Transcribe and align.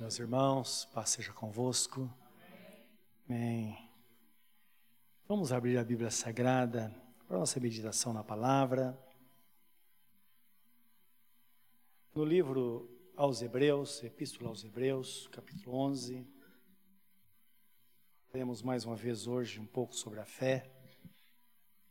Meus 0.00 0.16
irmãos, 0.16 0.84
paz 0.94 1.10
seja 1.10 1.32
convosco. 1.32 2.08
Amém. 3.28 3.76
Vamos 5.26 5.50
abrir 5.50 5.76
a 5.76 5.82
Bíblia 5.82 6.08
Sagrada 6.08 6.94
para 7.26 7.36
nossa 7.36 7.58
meditação 7.58 8.12
na 8.12 8.22
palavra. 8.22 8.96
No 12.14 12.24
livro 12.24 12.88
aos 13.16 13.42
Hebreus, 13.42 14.00
Epístola 14.04 14.50
aos 14.50 14.62
Hebreus, 14.62 15.26
capítulo 15.32 15.76
11. 15.76 16.24
Temos 18.30 18.62
mais 18.62 18.84
uma 18.84 18.94
vez 18.94 19.26
hoje 19.26 19.58
um 19.58 19.66
pouco 19.66 19.96
sobre 19.96 20.20
a 20.20 20.24
fé. 20.24 20.70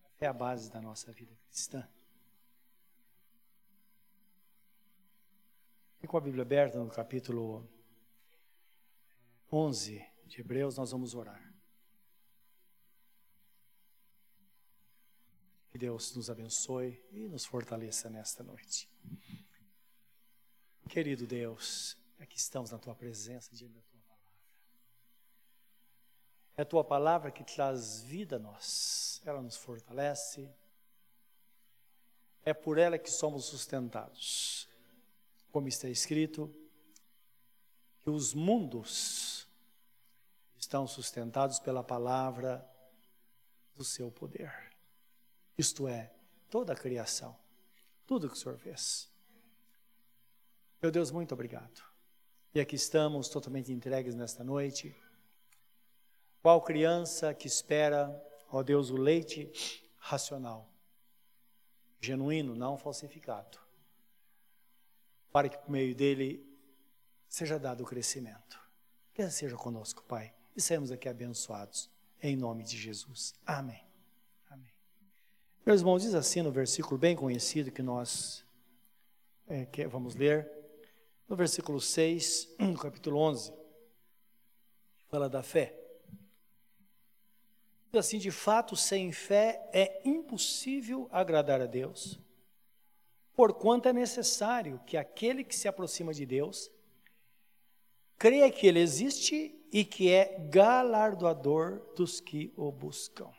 A 0.05 0.09
fé 0.11 0.25
é 0.27 0.29
a 0.29 0.33
base 0.33 0.71
da 0.71 0.79
nossa 0.79 1.11
vida 1.11 1.35
cristã. 1.49 1.85
E 6.01 6.07
com 6.07 6.15
a 6.15 6.21
Bíblia 6.21 6.43
aberta 6.43 6.81
no 6.81 6.89
capítulo 6.89 7.67
11 9.51 10.05
de 10.25 10.41
Hebreus, 10.41 10.77
nós 10.77 10.91
vamos 10.91 11.13
orar. 11.13 11.41
Que 15.69 15.77
Deus 15.77 16.15
nos 16.15 16.29
abençoe 16.29 17.01
e 17.11 17.27
nos 17.29 17.45
fortaleça 17.45 18.09
nesta 18.09 18.43
noite. 18.43 18.89
Querido 20.89 21.25
Deus, 21.25 21.97
aqui 22.19 22.37
estamos 22.37 22.71
na 22.71 22.79
tua 22.79 22.95
presença, 22.95 23.55
diante 23.55 23.75
da 23.75 23.81
tua 23.81 24.01
palavra. 24.01 24.33
É 26.57 26.61
a 26.63 26.65
tua 26.65 26.83
palavra 26.83 27.31
que 27.31 27.43
traz 27.43 28.01
vida 28.01 28.37
a 28.37 28.39
nós, 28.39 29.21
ela 29.25 29.41
nos 29.41 29.55
fortalece. 29.55 30.49
É 32.43 32.53
por 32.53 32.77
ela 32.77 32.97
que 32.97 33.11
somos 33.11 33.45
sustentados. 33.45 34.67
Como 35.51 35.67
está 35.67 35.87
escrito, 35.89 36.53
que 37.99 38.09
os 38.09 38.33
mundos 38.33 39.36
estão 40.59 40.87
sustentados 40.87 41.59
pela 41.59 41.83
palavra 41.83 42.67
do 43.75 43.83
seu 43.83 44.11
poder. 44.11 44.51
Isto 45.57 45.87
é, 45.87 46.11
toda 46.49 46.73
a 46.73 46.75
criação, 46.75 47.37
tudo 48.05 48.27
que 48.27 48.35
o 48.35 48.37
Senhor 48.37 48.57
fez. 48.57 49.09
Meu 50.81 50.91
Deus, 50.91 51.11
muito 51.11 51.33
obrigado. 51.33 51.83
E 52.53 52.59
aqui 52.59 52.75
estamos 52.75 53.29
totalmente 53.29 53.71
entregues 53.71 54.15
nesta 54.15 54.43
noite. 54.43 54.95
Qual 56.41 56.61
criança 56.61 57.33
que 57.33 57.47
espera, 57.47 58.09
ó 58.49 58.63
Deus, 58.63 58.89
o 58.89 58.97
leite 58.97 59.51
racional, 59.97 60.69
genuíno, 61.99 62.55
não 62.55 62.77
falsificado, 62.77 63.59
para 65.31 65.49
que 65.49 65.57
por 65.57 65.69
meio 65.69 65.93
dele 65.93 66.45
seja 67.27 67.59
dado 67.59 67.83
o 67.83 67.85
crescimento. 67.85 68.59
Que 69.13 69.29
seja 69.29 69.55
conosco, 69.57 70.03
Pai 70.03 70.36
e 70.57 70.61
saímos 70.61 70.91
aqui 70.91 71.07
abençoados. 71.07 71.87
Em 72.21 72.35
nome 72.35 72.63
de 72.63 72.75
Jesus. 72.75 73.35
Amém. 73.45 73.85
Amém. 74.49 74.73
Meus 75.63 75.81
irmãos, 75.81 76.01
diz 76.01 76.15
assim 76.15 76.41
no 76.41 76.51
versículo 76.51 76.97
bem 76.97 77.15
conhecido 77.15 77.71
que 77.71 77.83
nós 77.83 78.43
é, 79.47 79.65
que 79.65 79.85
vamos 79.85 80.15
ler, 80.15 80.51
no 81.29 81.35
versículo 81.35 81.79
6, 81.79 82.55
no 82.59 82.77
capítulo 82.77 83.19
11, 83.19 83.53
fala 85.09 85.29
da 85.29 85.43
fé. 85.43 85.79
Diz 87.91 87.99
assim: 87.99 88.17
de 88.17 88.31
fato, 88.31 88.75
sem 88.75 89.11
fé 89.11 89.69
é 89.71 90.01
impossível 90.03 91.07
agradar 91.11 91.61
a 91.61 91.67
Deus, 91.67 92.19
porquanto 93.35 93.87
é 93.87 93.93
necessário 93.93 94.81
que 94.87 94.97
aquele 94.97 95.43
que 95.43 95.55
se 95.55 95.67
aproxima 95.67 96.13
de 96.15 96.25
Deus 96.25 96.71
creia 98.17 98.51
que 98.51 98.65
Ele 98.65 98.79
existe 98.79 99.56
e 99.71 99.83
que 99.83 100.11
é 100.11 100.39
galardoador 100.49 101.81
dos 101.95 102.19
que 102.19 102.53
o 102.55 102.71
buscam. 102.71 103.31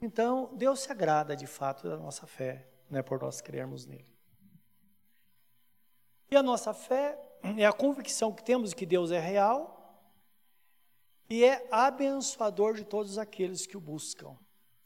Então, 0.00 0.54
Deus 0.56 0.80
se 0.80 0.92
agrada 0.92 1.34
de 1.34 1.46
fato 1.46 1.88
da 1.88 1.96
nossa 1.96 2.26
fé, 2.26 2.68
não 2.88 2.98
é 3.00 3.02
por 3.02 3.20
nós 3.20 3.40
crermos 3.40 3.84
nele. 3.84 4.16
E 6.30 6.36
a 6.36 6.42
nossa 6.42 6.72
fé 6.72 7.18
é 7.56 7.66
a 7.66 7.72
convicção 7.72 8.32
que 8.32 8.44
temos 8.44 8.70
de 8.70 8.76
que 8.76 8.86
Deus 8.86 9.10
é 9.10 9.18
real 9.18 9.76
e 11.28 11.44
é 11.44 11.66
abençoador 11.70 12.74
de 12.74 12.84
todos 12.84 13.18
aqueles 13.18 13.66
que 13.66 13.76
o 13.76 13.80
buscam, 13.80 14.36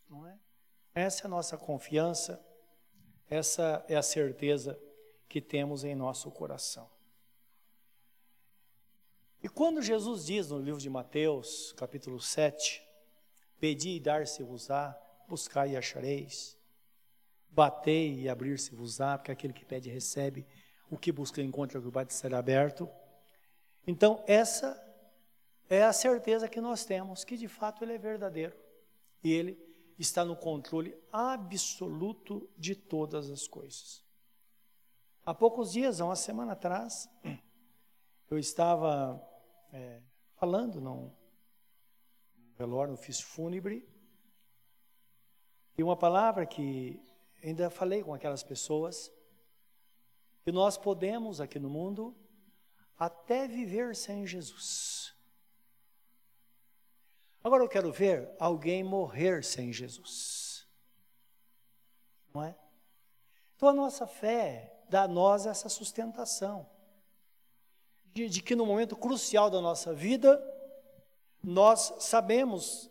não 0.09 0.27
é? 0.27 0.39
Essa 0.95 1.25
é 1.25 1.27
a 1.27 1.31
nossa 1.31 1.57
confiança, 1.57 2.45
essa 3.29 3.85
é 3.89 3.97
a 3.97 4.03
certeza 4.03 4.79
que 5.29 5.41
temos 5.41 5.85
em 5.85 5.95
nosso 5.95 6.31
coração. 6.31 6.89
E 9.43 9.49
quando 9.49 9.83
Jesus 9.83 10.27
diz 10.27 10.51
no 10.51 10.59
livro 10.59 10.81
de 10.81 10.89
Mateus, 10.89 11.73
capítulo 11.73 12.21
7, 12.21 12.81
pedi 13.59 13.97
e 13.97 14.01
dar-se-vos-á, 14.01 14.97
buscai 15.27 15.71
e 15.71 15.77
achareis, 15.77 16.57
batei 17.51 18.21
e 18.21 18.29
abrir-se-vos-á, 18.29 19.19
porque 19.19 19.33
aquele 19.33 19.53
que 19.53 19.65
pede 19.65 19.91
recebe, 19.91 20.47
o 20.89 20.97
que 20.97 21.11
busca 21.11 21.43
encontra, 21.43 21.81
o 21.81 21.83
que 21.83 21.91
bate 21.91 22.15
será 22.15 22.39
aberto. 22.39 22.89
Então, 23.85 24.23
essa 24.29 24.81
é 25.69 25.83
a 25.83 25.93
certeza 25.93 26.49
que 26.49 26.61
nós 26.61 26.85
temos, 26.85 27.25
que 27.25 27.37
de 27.37 27.49
fato 27.49 27.83
ele 27.83 27.95
é 27.95 27.99
verdadeiro. 27.99 28.57
E 29.25 29.33
ele 29.33 29.59
está 29.99 30.25
no 30.25 30.37
controle 30.37 30.97
absoluto 31.11 32.49
de 32.57 32.77
todas 32.77 33.29
as 33.29 33.49
coisas. 33.49 34.05
Há 35.27 35.35
poucos 35.35 35.73
dias, 35.73 36.01
há 36.01 36.05
uma 36.05 36.15
semana 36.15 36.53
atrás, 36.53 37.09
eu 38.31 38.39
estava 38.39 39.32
é, 39.73 40.03
falando 40.35 40.81
num 40.81 41.11
velório, 42.57 42.93
no 42.93 42.99
ofício 42.99 43.27
fúnebre, 43.27 43.89
e 45.77 45.83
uma 45.83 45.97
palavra 45.97 46.45
que 46.45 47.03
ainda 47.43 47.71
falei 47.71 48.03
com 48.03 48.13
aquelas 48.13 48.43
pessoas, 48.43 49.11
que 50.45 50.53
nós 50.53 50.77
podemos 50.77 51.41
aqui 51.41 51.59
no 51.59 51.71
mundo 51.71 52.15
até 52.99 53.49
viver 53.49 53.97
sem 53.97 54.27
Jesus. 54.27 55.15
Agora 57.43 57.65
eu 57.65 57.69
quero 57.69 57.91
ver 57.91 58.31
alguém 58.39 58.85
morrer 58.85 59.43
sem 59.43 59.73
Jesus. 59.73 60.69
Não 62.33 62.45
é? 62.45 62.57
Então 63.57 63.69
a 63.69 63.73
nossa 63.73 64.07
fé 64.07 64.85
dá 64.89 65.05
a 65.05 65.09
nós 65.09 65.47
essa 65.47 65.69
sustentação 65.69 66.69
de, 68.13 68.29
de 68.29 68.43
que 68.43 68.55
no 68.55 68.67
momento 68.67 68.97
crucial 68.97 69.51
da 69.51 69.61
nossa 69.61 69.93
vida, 69.93 70.43
nós 71.43 71.95
sabemos 71.99 72.91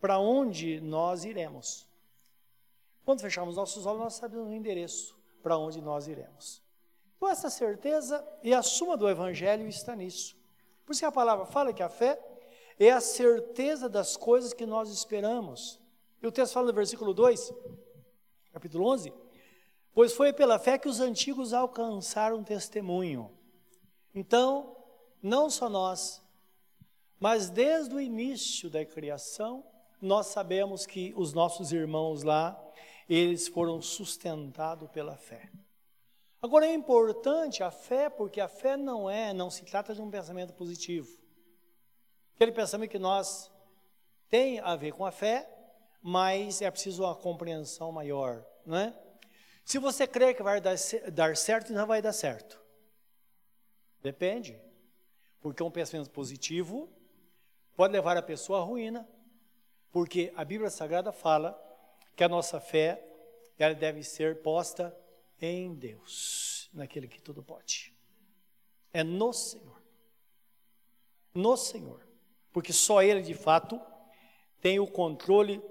para 0.00 0.18
onde 0.18 0.80
nós 0.80 1.24
iremos. 1.24 1.88
Quando 3.04 3.20
fechamos 3.20 3.56
nossos 3.56 3.86
olhos, 3.86 4.00
nós 4.00 4.14
sabemos 4.14 4.48
o 4.48 4.52
endereço 4.52 5.16
para 5.42 5.58
onde 5.58 5.80
nós 5.80 6.08
iremos. 6.08 6.62
Então, 7.16 7.28
essa 7.28 7.50
certeza 7.50 8.26
e 8.42 8.52
a 8.52 8.62
suma 8.62 8.96
do 8.96 9.08
Evangelho 9.08 9.68
está 9.68 9.94
nisso. 9.94 10.36
Por 10.84 10.92
isso 10.92 11.00
que 11.00 11.06
a 11.06 11.12
palavra 11.12 11.46
fala 11.46 11.72
que 11.72 11.82
a 11.82 11.88
fé 11.88 12.18
é 12.78 12.90
a 12.90 13.00
certeza 13.00 13.88
das 13.88 14.16
coisas 14.16 14.52
que 14.52 14.66
nós 14.66 14.90
esperamos. 14.90 15.80
E 16.22 16.26
o 16.26 16.32
texto 16.32 16.54
fala 16.54 16.66
no 16.66 16.72
versículo 16.72 17.14
2, 17.14 17.52
capítulo 18.52 18.86
11: 18.88 19.12
Pois 19.92 20.12
foi 20.12 20.32
pela 20.32 20.58
fé 20.58 20.78
que 20.78 20.88
os 20.88 21.00
antigos 21.00 21.52
alcançaram 21.52 22.42
testemunho. 22.42 23.30
Então, 24.14 24.76
não 25.22 25.50
só 25.50 25.68
nós, 25.68 26.22
mas 27.18 27.50
desde 27.50 27.94
o 27.94 28.00
início 28.00 28.70
da 28.70 28.84
criação, 28.84 29.64
nós 30.00 30.26
sabemos 30.26 30.86
que 30.86 31.12
os 31.16 31.32
nossos 31.32 31.72
irmãos 31.72 32.22
lá, 32.22 32.60
eles 33.08 33.48
foram 33.48 33.80
sustentados 33.80 34.88
pela 34.90 35.16
fé. 35.16 35.50
Agora 36.40 36.66
é 36.66 36.74
importante 36.74 37.62
a 37.62 37.70
fé, 37.70 38.10
porque 38.10 38.40
a 38.40 38.48
fé 38.48 38.76
não 38.76 39.08
é, 39.08 39.32
não 39.32 39.50
se 39.50 39.64
trata 39.64 39.94
de 39.94 40.02
um 40.02 40.10
pensamento 40.10 40.52
positivo. 40.52 41.08
Aquele 42.34 42.52
pensamento 42.52 42.90
que 42.90 42.98
nós 42.98 43.50
tem 44.28 44.60
a 44.60 44.76
ver 44.76 44.92
com 44.92 45.06
a 45.06 45.10
fé, 45.10 45.48
mas 46.02 46.60
é 46.60 46.70
preciso 46.70 47.02
uma 47.04 47.14
compreensão 47.14 47.90
maior, 47.90 48.44
não 48.66 48.76
é? 48.76 48.94
Se 49.64 49.78
você 49.78 50.06
crê 50.06 50.34
que 50.34 50.42
vai 50.42 50.60
dar, 50.60 50.76
dar 51.10 51.34
certo, 51.34 51.72
não 51.72 51.86
vai 51.86 52.02
dar 52.02 52.12
certo. 52.12 52.63
Depende. 54.04 54.60
Porque 55.40 55.62
um 55.62 55.70
pensamento 55.70 56.10
positivo 56.10 56.88
pode 57.74 57.94
levar 57.94 58.16
a 58.18 58.22
pessoa 58.22 58.60
à 58.60 58.62
ruína. 58.62 59.08
Porque 59.90 60.30
a 60.36 60.44
Bíblia 60.44 60.68
Sagrada 60.68 61.10
fala 61.10 61.58
que 62.14 62.22
a 62.22 62.28
nossa 62.28 62.60
fé 62.60 63.02
ela 63.58 63.74
deve 63.74 64.02
ser 64.02 64.42
posta 64.42 64.94
em 65.40 65.74
Deus, 65.74 66.68
naquele 66.72 67.08
que 67.08 67.20
tudo 67.20 67.42
pode. 67.42 67.94
É 68.92 69.02
no 69.02 69.32
Senhor. 69.32 69.82
No 71.32 71.56
Senhor. 71.56 72.06
Porque 72.52 72.72
só 72.72 73.02
Ele, 73.02 73.22
de 73.22 73.34
fato, 73.34 73.80
tem 74.60 74.78
o 74.78 74.86
controle 74.86 75.62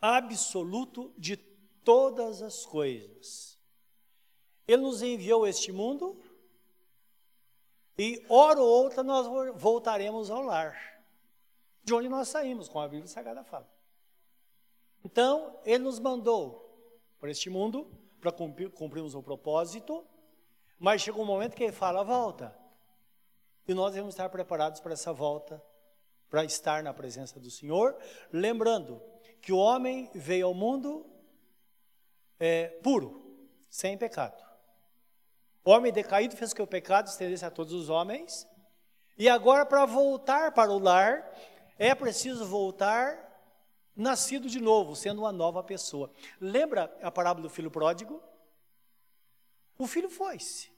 absoluto 0.00 1.12
de 1.16 1.36
todas 1.36 2.42
as 2.42 2.66
coisas. 2.66 3.58
Ele 4.68 4.82
nos 4.82 5.02
enviou 5.02 5.46
este 5.46 5.72
mundo 5.72 6.21
e, 7.98 8.24
hora 8.28 8.60
ou 8.60 8.66
outra, 8.66 9.02
nós 9.02 9.26
voltaremos 9.54 10.30
ao 10.30 10.42
lar, 10.42 10.76
de 11.84 11.94
onde 11.94 12.08
nós 12.08 12.28
saímos, 12.28 12.68
como 12.68 12.84
a 12.84 12.88
Bíblia 12.88 13.08
Sagrada 13.08 13.44
fala. 13.44 13.68
Então, 15.04 15.58
Ele 15.64 15.84
nos 15.84 15.98
mandou 15.98 16.62
para 17.18 17.30
este 17.30 17.50
mundo 17.50 17.90
para 18.20 18.32
cumprir, 18.32 18.70
cumprirmos 18.70 19.14
o 19.14 19.22
propósito, 19.22 20.06
mas 20.78 21.02
chega 21.02 21.20
um 21.20 21.24
momento 21.24 21.56
que 21.56 21.64
Ele 21.64 21.72
fala: 21.72 22.02
volta. 22.02 22.56
E 23.66 23.74
nós 23.74 23.92
devemos 23.92 24.14
estar 24.14 24.28
preparados 24.28 24.80
para 24.80 24.92
essa 24.92 25.12
volta, 25.12 25.62
para 26.28 26.44
estar 26.44 26.82
na 26.82 26.94
presença 26.94 27.38
do 27.38 27.50
Senhor, 27.50 27.96
lembrando 28.32 29.02
que 29.40 29.52
o 29.52 29.58
homem 29.58 30.10
veio 30.14 30.46
ao 30.46 30.54
mundo 30.54 31.06
é, 32.38 32.68
puro, 32.82 33.22
sem 33.68 33.98
pecado. 33.98 34.51
Homem 35.64 35.92
decaído 35.92 36.36
fez 36.36 36.52
que 36.52 36.62
o 36.62 36.66
pecado 36.66 37.08
estendesse 37.08 37.44
a 37.44 37.50
todos 37.50 37.72
os 37.72 37.88
homens. 37.88 38.46
E 39.16 39.28
agora, 39.28 39.64
para 39.64 39.84
voltar 39.86 40.52
para 40.52 40.70
o 40.70 40.78
lar, 40.78 41.30
é 41.78 41.94
preciso 41.94 42.46
voltar 42.46 43.30
nascido 43.94 44.48
de 44.48 44.60
novo, 44.60 44.96
sendo 44.96 45.20
uma 45.20 45.32
nova 45.32 45.62
pessoa. 45.62 46.10
Lembra 46.40 46.92
a 47.02 47.10
parábola 47.10 47.48
do 47.48 47.50
filho 47.50 47.70
pródigo? 47.70 48.22
O 49.78 49.86
filho 49.86 50.08
foi-se. 50.08 50.72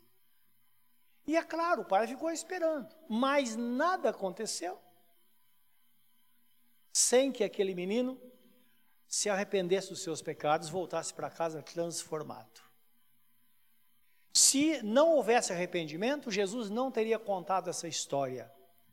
E 1.26 1.36
é 1.36 1.42
claro, 1.42 1.82
o 1.82 1.84
pai 1.86 2.06
ficou 2.06 2.30
esperando, 2.30 2.94
mas 3.08 3.56
nada 3.56 4.10
aconteceu 4.10 4.78
sem 6.92 7.32
que 7.32 7.42
aquele 7.42 7.74
menino 7.74 8.20
se 9.08 9.28
arrependesse 9.28 9.88
dos 9.88 10.02
seus 10.02 10.22
pecados, 10.22 10.68
voltasse 10.68 11.12
para 11.12 11.30
casa 11.30 11.62
transformado. 11.62 12.60
Se 14.36 14.82
não 14.82 15.12
houvesse 15.12 15.52
arrependimento, 15.52 16.28
Jesus 16.28 16.68
não 16.68 16.90
teria 16.90 17.20
contado 17.20 17.70
essa 17.70 17.86
história, 17.86 18.50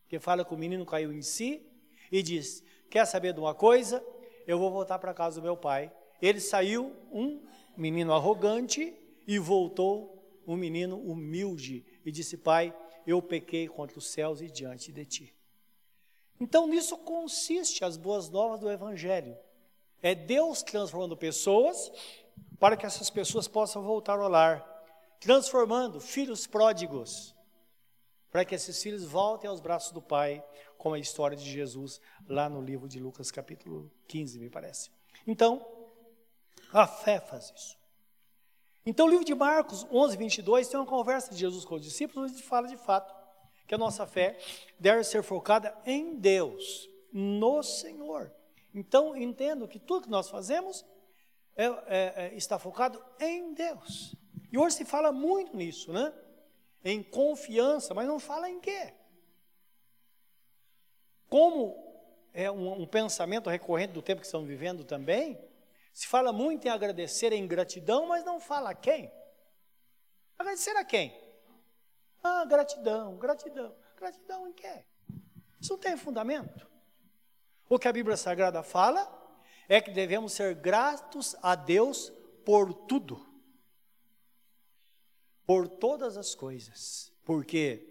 que 0.08 0.20
fala 0.20 0.46
que 0.46 0.54
o 0.54 0.58
menino 0.58 0.86
caiu 0.86 1.12
em 1.12 1.24
si 1.24 1.68
e 2.12 2.22
diz: 2.22 2.64
Quer 2.92 3.06
saber 3.06 3.34
de 3.34 3.40
uma 3.40 3.56
coisa? 3.56 4.06
Eu 4.46 4.60
vou 4.60 4.70
voltar 4.70 5.00
para 5.00 5.16
casa 5.16 5.42
do 5.42 5.44
meu 5.44 5.58
pai. 5.58 5.92
Ele 6.22 6.40
saiu 6.40 6.96
um 7.12 7.42
menino 7.76 8.14
arrogante 8.14 8.96
e 9.26 9.40
voltou 9.40 10.42
um 10.46 10.56
menino 10.56 11.00
humilde 11.00 11.84
e 12.06 12.12
disse: 12.12 12.38
Pai, 12.38 12.72
eu 13.08 13.20
pequei 13.20 13.68
contra 13.68 13.98
os 13.98 14.12
céus 14.12 14.42
e 14.42 14.48
diante 14.48 14.92
de 14.92 15.06
ti. 15.06 15.36
Então 16.40 16.68
nisso 16.68 16.96
consiste 17.00 17.84
as 17.84 17.98
boas 17.98 18.30
novas 18.30 18.60
do 18.60 18.70
Evangelho. 18.70 19.36
É 20.04 20.14
Deus 20.14 20.62
transformando 20.62 21.18
pessoas 21.18 21.92
para 22.60 22.78
que 22.78 22.86
essas 22.86 23.10
pessoas 23.10 23.48
possam 23.48 23.82
voltar 23.82 24.20
ao 24.20 24.30
lar 24.30 24.71
transformando 25.22 26.02
filhos 26.02 26.48
pródigos, 26.48 27.36
para 28.32 28.44
que 28.44 28.56
esses 28.56 28.82
filhos 28.82 29.06
voltem 29.06 29.48
aos 29.48 29.62
braços 29.62 29.92
do 29.92 30.02
Pai, 30.02 30.44
como 30.78 30.96
a 30.96 31.00
história 31.00 31.38
de 31.38 31.50
Jesus 31.50 32.02
lá 32.28 32.50
no 32.50 32.60
livro 32.60 32.90
de 32.90 33.00
Lucas, 33.00 33.30
capítulo 33.30 33.92
15, 34.08 34.40
me 34.40 34.50
parece. 34.50 34.90
Então, 35.28 35.64
a 36.74 36.88
fé 36.88 37.20
faz 37.20 37.54
isso. 37.56 37.78
Então, 38.84 39.06
o 39.06 39.10
livro 39.10 39.24
de 39.24 39.36
Marcos 39.36 39.86
11, 39.92 40.18
22 40.18 40.68
tem 40.68 40.80
uma 40.80 40.88
conversa 40.88 41.32
de 41.32 41.40
Jesus 41.40 41.64
com 41.66 41.76
os 41.76 41.84
discípulos, 41.84 42.32
onde 42.32 42.42
fala 42.42 42.68
de 42.68 42.78
fato 42.78 43.14
que 43.68 43.76
a 43.76 43.78
nossa 43.78 44.08
fé 44.08 44.40
deve 44.80 45.04
ser 45.04 45.22
focada 45.22 45.78
em 45.86 46.16
Deus, 46.16 46.90
no 47.14 47.62
Senhor. 47.62 48.34
Então, 48.74 49.16
entendo 49.16 49.68
que 49.68 49.78
tudo 49.78 50.06
que 50.06 50.10
nós 50.10 50.30
fazemos 50.32 50.84
é, 51.56 51.66
é, 51.66 52.14
é, 52.16 52.36
está 52.36 52.58
focado 52.58 53.04
em 53.20 53.54
Deus. 53.54 54.16
E 54.52 54.58
hoje 54.58 54.76
se 54.76 54.86
fala 54.86 55.12
muito 55.12 55.56
nisso, 55.56 55.94
né? 55.94 56.14
Em 56.84 57.02
confiança, 57.02 57.94
mas 57.94 58.08
não 58.08 58.20
fala 58.20 58.50
em 58.50 58.60
quê? 58.60 58.94
Como 61.30 61.92
é 62.34 62.52
um, 62.52 62.82
um 62.82 62.86
pensamento 62.86 63.50
recorrente 63.50 63.94
do 63.94 64.02
tempo 64.02 64.20
que 64.20 64.28
estamos 64.28 64.48
vivendo 64.48 64.84
também, 64.84 65.40
se 65.94 66.08
fala 66.08 66.34
muito 66.34 66.66
em 66.66 66.70
agradecer 66.70 67.32
em 67.32 67.48
gratidão, 67.48 68.08
mas 68.08 68.26
não 68.26 68.40
fala 68.40 68.72
a 68.72 68.76
quem? 68.76 69.12
Agradecer 70.38 70.76
a 70.76 70.84
quem? 70.84 71.18
Ah, 72.22 72.44
gratidão, 72.46 73.18
gratidão. 73.18 73.76
Gratidão 73.96 74.48
em 74.48 74.54
quê? 74.54 74.84
Isso 75.60 75.74
não 75.74 75.80
tem 75.80 75.96
fundamento. 75.96 76.70
O 77.70 77.78
que 77.80 77.88
a 77.88 77.94
Bíblia 77.94 78.18
Sagrada 78.18 78.64
fala 78.64 79.08
é 79.70 79.80
que 79.80 79.92
devemos 79.92 80.34
ser 80.34 80.56
gratos 80.56 81.36
a 81.42 81.56
Deus 81.56 82.10
por 82.44 82.74
tudo 82.74 83.31
por 85.46 85.68
todas 85.68 86.18
as 86.18 86.36
coisas, 86.36 87.12
porque 87.26 87.88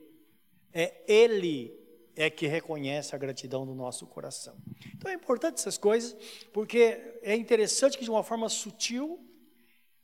é 0.72 1.02
Ele 1.06 1.78
é 2.16 2.28
que 2.28 2.46
reconhece 2.46 3.14
a 3.14 3.18
gratidão 3.18 3.64
do 3.64 3.74
nosso 3.74 4.06
coração. 4.06 4.56
Então 4.94 5.10
é 5.10 5.14
importante 5.14 5.58
essas 5.58 5.78
coisas, 5.78 6.14
porque 6.52 7.18
é 7.22 7.34
interessante 7.34 7.96
que 7.96 8.04
de 8.04 8.10
uma 8.10 8.22
forma 8.22 8.48
sutil 8.48 9.18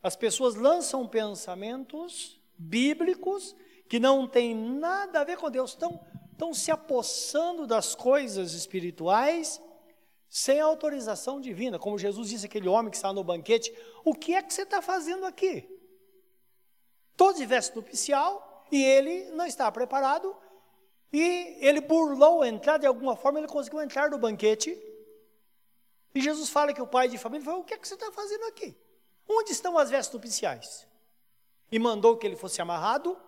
as 0.03 0.17
pessoas 0.17 0.55
lançam 0.55 1.07
pensamentos 1.07 2.41
bíblicos 2.57 3.55
que 3.89 3.99
não 4.01 4.27
têm 4.27 4.55
nada 4.55 5.21
a 5.21 5.25
ver 5.25 5.37
com 5.37 5.51
Deus, 5.51 5.71
estão, 5.71 6.01
estão 6.33 6.55
se 6.55 6.71
apossando 6.71 7.67
das 7.67 7.95
coisas 7.95 8.53
espirituais 8.53 9.61
sem 10.29 10.61
autorização 10.61 11.41
divina, 11.41 11.79
como 11.79 11.99
Jesus 11.99 12.29
disse 12.29 12.47
aquele 12.47 12.69
homem 12.69 12.91
que 12.91 12.97
estava 12.97 13.15
no 13.15 13.25
banquete: 13.25 13.73
O 14.05 14.13
que 14.13 14.35
é 14.35 14.43
que 14.43 14.53
você 14.53 14.63
está 14.63 14.83
fazendo 14.83 15.25
aqui? 15.25 15.69
Todos 17.17 17.41
de 17.41 17.47
veste 17.47 17.75
nupcial, 17.75 18.67
e 18.71 18.83
ele 18.83 19.31
não 19.31 19.47
estava 19.47 19.73
preparado, 19.73 20.37
e 21.13 21.57
ele 21.61 21.81
burlou 21.81 22.43
a 22.43 22.49
entrada, 22.49 22.81
de 22.81 22.87
alguma 22.87 23.17
forma 23.17 23.39
ele 23.39 23.49
conseguiu 23.49 23.81
entrar 23.81 24.11
no 24.11 24.19
banquete, 24.19 24.77
e 26.15 26.21
Jesus 26.21 26.49
fala 26.49 26.73
que 26.73 26.81
o 26.81 26.87
pai 26.87 27.09
de 27.09 27.19
família 27.19 27.45
falou, 27.45 27.61
o 27.61 27.65
que 27.65 27.75
é 27.75 27.79
que 27.79 27.87
você 27.87 27.95
está 27.95 28.11
fazendo 28.11 28.45
aqui? 28.45 28.77
Onde 29.29 29.53
estão 29.53 29.77
as 29.77 29.91
vestes 29.91 30.15
nupciais? 30.15 30.87
E 31.71 31.79
mandou 31.79 32.17
que 32.17 32.27
ele 32.27 32.37
fosse 32.37 32.63
amarrado 32.63 33.19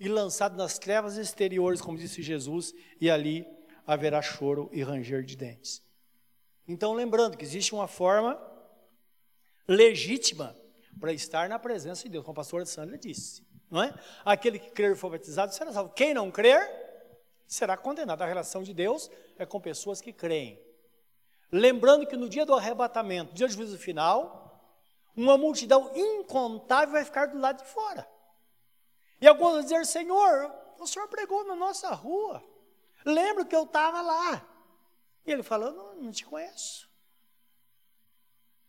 e 0.00 0.08
lançado 0.08 0.56
nas 0.56 0.78
trevas 0.78 1.16
exteriores, 1.16 1.80
como 1.80 1.96
disse 1.96 2.22
Jesus, 2.22 2.74
e 3.00 3.10
ali 3.10 3.46
haverá 3.86 4.20
choro 4.20 4.68
e 4.72 4.82
ranger 4.82 5.22
de 5.22 5.36
dentes. 5.36 5.82
Então, 6.66 6.92
lembrando 6.92 7.36
que 7.36 7.44
existe 7.44 7.74
uma 7.74 7.86
forma 7.86 8.40
legítima 9.68 10.56
para 11.00 11.12
estar 11.12 11.48
na 11.48 11.58
presença 11.58 12.04
de 12.04 12.10
Deus, 12.10 12.24
como 12.24 12.34
a 12.34 12.36
pastora 12.36 12.64
Sandra 12.66 12.96
disse. 12.96 13.44
Não 13.70 13.82
é? 13.82 13.94
Aquele 14.24 14.58
que 14.58 14.70
crer 14.70 14.92
e 14.92 14.94
for 14.94 15.10
batizado 15.10 15.52
será 15.52 15.72
salvo. 15.72 15.92
Quem 15.92 16.14
não 16.14 16.30
crer 16.30 16.68
será 17.46 17.76
condenado. 17.76 18.22
A 18.22 18.26
relação 18.26 18.62
de 18.62 18.72
Deus 18.72 19.10
é 19.36 19.44
com 19.44 19.60
pessoas 19.60 20.00
que 20.00 20.12
creem. 20.12 20.62
Lembrando 21.50 22.06
que 22.06 22.16
no 22.16 22.28
dia 22.28 22.44
do 22.44 22.54
arrebatamento, 22.54 23.34
dia 23.34 23.46
do 23.46 23.52
juízo 23.52 23.78
final, 23.78 24.44
uma 25.16 25.38
multidão 25.38 25.90
incontável 25.94 26.92
vai 26.92 27.04
ficar 27.04 27.26
do 27.26 27.38
lado 27.38 27.62
de 27.62 27.68
fora. 27.68 28.08
E 29.20 29.26
alguns 29.26 29.52
vão 29.52 29.62
dizer: 29.62 29.86
Senhor, 29.86 30.52
o 30.78 30.86
Senhor 30.86 31.08
pregou 31.08 31.44
na 31.44 31.54
nossa 31.54 31.90
rua. 31.94 32.42
Lembro 33.04 33.46
que 33.46 33.54
eu 33.54 33.64
estava 33.64 34.00
lá. 34.00 34.46
E 35.26 35.32
ele 35.32 35.42
falou: 35.42 35.72
não, 35.72 35.94
não 36.02 36.10
te 36.10 36.24
conheço. 36.24 36.88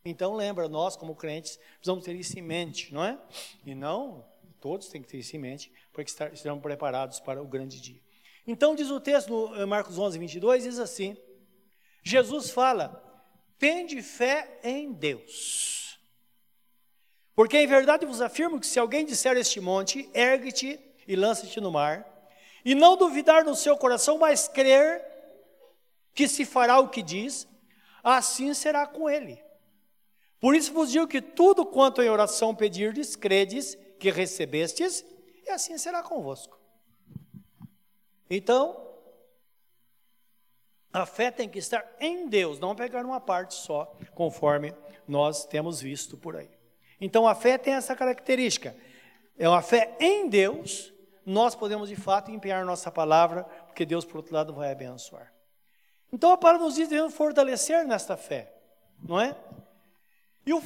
Então 0.05 0.35
lembra, 0.35 0.69
nós 0.69 0.95
como 0.95 1.15
crentes 1.15 1.57
precisamos 1.77 2.05
ter 2.05 2.15
isso 2.15 2.37
em 2.37 2.41
mente, 2.43 2.93
não 2.93 3.03
é? 3.03 3.17
E 3.65 3.73
não, 3.73 4.23
todos 4.61 4.87
têm 4.87 5.01
que 5.01 5.07
ter 5.07 5.17
isso 5.17 5.35
em 5.35 5.39
mente, 5.39 5.71
porque 5.91 6.11
estarão 6.11 6.59
preparados 6.59 7.19
para 7.19 7.41
o 7.41 7.47
grande 7.47 7.81
dia. 7.81 7.99
Então 8.45 8.75
diz 8.75 8.91
o 8.91 8.99
texto 8.99 9.29
no 9.29 9.55
eh, 9.55 9.65
Marcos 9.65 9.97
11, 9.97 10.19
22, 10.19 10.63
diz 10.63 10.77
assim, 10.77 11.17
Jesus 12.03 12.51
fala, 12.51 13.01
tende 13.57 13.99
fé 14.03 14.59
em 14.63 14.93
Deus. 14.93 15.99
Porque 17.33 17.57
em 17.57 17.65
verdade 17.65 18.05
vos 18.05 18.21
afirmo 18.21 18.59
que 18.59 18.67
se 18.67 18.77
alguém 18.77 19.05
disser 19.05 19.35
este 19.35 19.59
monte, 19.59 20.07
ergue-te 20.13 20.79
e 21.07 21.15
lança-te 21.15 21.59
no 21.59 21.71
mar, 21.71 22.05
e 22.63 22.75
não 22.75 22.95
duvidar 22.95 23.43
no 23.43 23.55
seu 23.55 23.75
coração, 23.75 24.19
mas 24.19 24.47
crer 24.47 25.03
que 26.13 26.27
se 26.27 26.45
fará 26.45 26.79
o 26.79 26.89
que 26.89 27.01
diz, 27.01 27.47
assim 28.03 28.53
será 28.53 28.85
com 28.85 29.09
ele. 29.09 29.44
Por 30.45 30.55
isso 30.55 30.73
vos 30.73 30.91
digo 30.91 31.07
que 31.07 31.23
tudo 31.23 31.65
quanto 31.65 32.03
em 32.03 32.07
oração 32.07 32.53
pedirdes, 32.53 33.15
credes 33.15 33.75
que 33.97 34.11
recebestes, 34.11 35.03
e 35.43 35.49
assim 35.49 35.75
será 35.75 36.03
convosco. 36.03 36.59
Então, 38.29 38.95
a 40.93 41.03
fé 41.03 41.31
tem 41.31 41.49
que 41.49 41.57
estar 41.57 41.83
em 41.99 42.29
Deus, 42.29 42.59
não 42.59 42.75
pegar 42.75 43.03
uma 43.03 43.19
parte 43.19 43.55
só, 43.55 43.91
conforme 44.13 44.71
nós 45.07 45.47
temos 45.47 45.81
visto 45.81 46.15
por 46.15 46.35
aí. 46.35 46.51
Então, 47.01 47.27
a 47.27 47.33
fé 47.33 47.57
tem 47.57 47.73
essa 47.73 47.95
característica. 47.95 48.77
É 49.39 49.49
uma 49.49 49.63
fé 49.63 49.97
em 49.99 50.29
Deus, 50.29 50.93
nós 51.25 51.55
podemos 51.55 51.89
de 51.89 51.95
fato 51.95 52.29
empenhar 52.29 52.63
nossa 52.63 52.91
palavra, 52.91 53.45
porque 53.65 53.83
Deus, 53.83 54.05
por 54.05 54.17
outro 54.17 54.35
lado, 54.35 54.53
vai 54.53 54.71
abençoar. 54.71 55.33
Então, 56.13 56.31
a 56.31 56.37
palavra 56.37 56.63
nos 56.63 56.75
diz 56.75 56.87
devemos 56.87 57.15
fortalecer 57.15 57.83
nesta 57.87 58.15
fé, 58.15 58.53
não 59.01 59.19
é? 59.19 59.35
E 60.45 60.53
o 60.53 60.61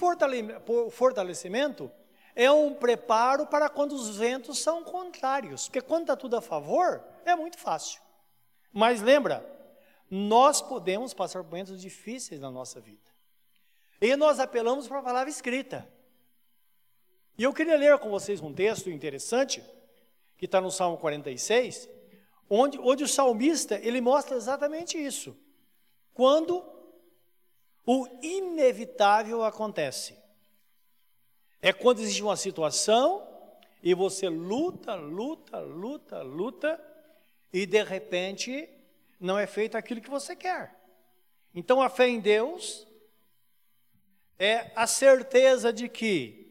fortalecimento 0.92 1.92
é 2.36 2.52
um 2.52 2.74
preparo 2.74 3.46
para 3.46 3.70
quando 3.70 3.94
os 3.94 4.18
ventos 4.18 4.60
são 4.60 4.84
contrários. 4.84 5.68
Porque 5.68 5.82
quando 5.82 6.02
está 6.02 6.16
tudo 6.16 6.36
a 6.36 6.42
favor, 6.42 7.04
é 7.26 7.36
muito 7.36 7.58
fácil. 7.58 8.02
Mas 8.72 9.02
lembra, 9.02 9.46
nós 10.10 10.62
podemos 10.62 11.14
passar 11.14 11.44
por 11.44 11.52
momentos 11.52 11.82
difíceis 11.82 12.40
na 12.40 12.52
nossa 12.52 12.80
vida. 12.80 13.10
E 14.02 14.16
nós 14.16 14.40
apelamos 14.40 14.88
para 14.88 15.00
a 15.00 15.04
palavra 15.04 15.30
escrita. 15.30 15.88
E 17.38 17.44
eu 17.44 17.54
queria 17.54 17.78
ler 17.78 17.98
com 18.00 18.10
vocês 18.10 18.42
um 18.42 18.54
texto 18.54 18.90
interessante, 18.90 19.64
que 20.38 20.46
está 20.46 20.60
no 20.60 20.72
Salmo 20.72 20.98
46, 20.98 21.90
onde, 22.50 22.78
onde 22.80 23.04
o 23.04 23.08
salmista 23.08 23.76
ele 23.76 24.02
mostra 24.02 24.36
exatamente 24.36 24.98
isso. 24.98 25.38
Quando 26.14 26.64
o 27.86 28.08
inevitável 28.22 29.44
acontece. 29.44 30.18
É 31.62 31.74
quando 31.74 32.00
existe 32.00 32.24
uma 32.24 32.38
situação 32.38 33.28
e 33.82 33.94
você 33.94 34.30
luta, 34.30 34.96
luta, 34.96 35.60
luta, 35.60 36.22
luta, 36.22 36.86
e 37.52 37.66
de 37.66 37.84
repente 37.84 38.70
não 39.20 39.38
é 39.38 39.48
feito 39.48 39.76
aquilo 39.76 40.02
que 40.02 40.10
você 40.10 40.36
quer. 40.36 40.78
Então 41.54 41.82
a 41.82 41.90
fé 41.90 42.08
em 42.08 42.20
Deus 42.20 42.88
é 44.38 44.72
a 44.76 44.88
certeza 44.88 45.74
de 45.74 45.90
que, 45.90 46.48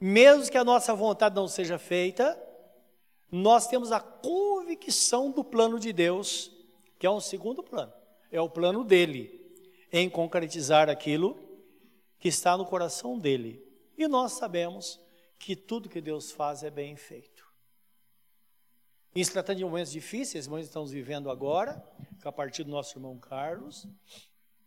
mesmo 0.00 0.50
que 0.50 0.56
a 0.56 0.64
nossa 0.64 0.94
vontade 0.94 1.34
não 1.34 1.48
seja 1.48 1.78
feita, 1.78 2.40
nós 3.30 3.66
temos 3.66 3.92
a 3.92 4.00
convicção 4.00 5.30
do 5.30 5.44
plano 5.44 5.78
de 5.78 5.92
Deus, 5.92 6.50
que 6.98 7.06
é 7.06 7.10
um 7.10 7.20
segundo 7.20 7.62
plano, 7.62 7.92
é 8.30 8.40
o 8.40 8.48
plano 8.48 8.82
dele, 8.82 9.39
em 9.92 10.08
concretizar 10.08 10.88
aquilo 10.88 11.38
que 12.18 12.28
está 12.28 12.56
no 12.56 12.66
coração 12.66 13.18
dele. 13.18 13.64
E 13.96 14.06
nós 14.06 14.32
sabemos 14.32 15.00
que 15.38 15.56
tudo 15.56 15.88
que 15.88 16.00
Deus 16.00 16.30
faz 16.30 16.62
é 16.62 16.70
bem 16.70 16.96
feito. 16.96 17.48
Em 19.14 19.24
se 19.24 19.32
tratando 19.32 19.58
de 19.58 19.64
momentos 19.64 19.90
difíceis, 19.90 20.46
momentos 20.46 20.68
que 20.68 20.70
estamos 20.70 20.92
vivendo 20.92 21.30
agora, 21.30 21.82
a 22.22 22.30
partir 22.30 22.62
do 22.62 22.70
nosso 22.70 22.96
irmão 22.96 23.18
Carlos, 23.18 23.88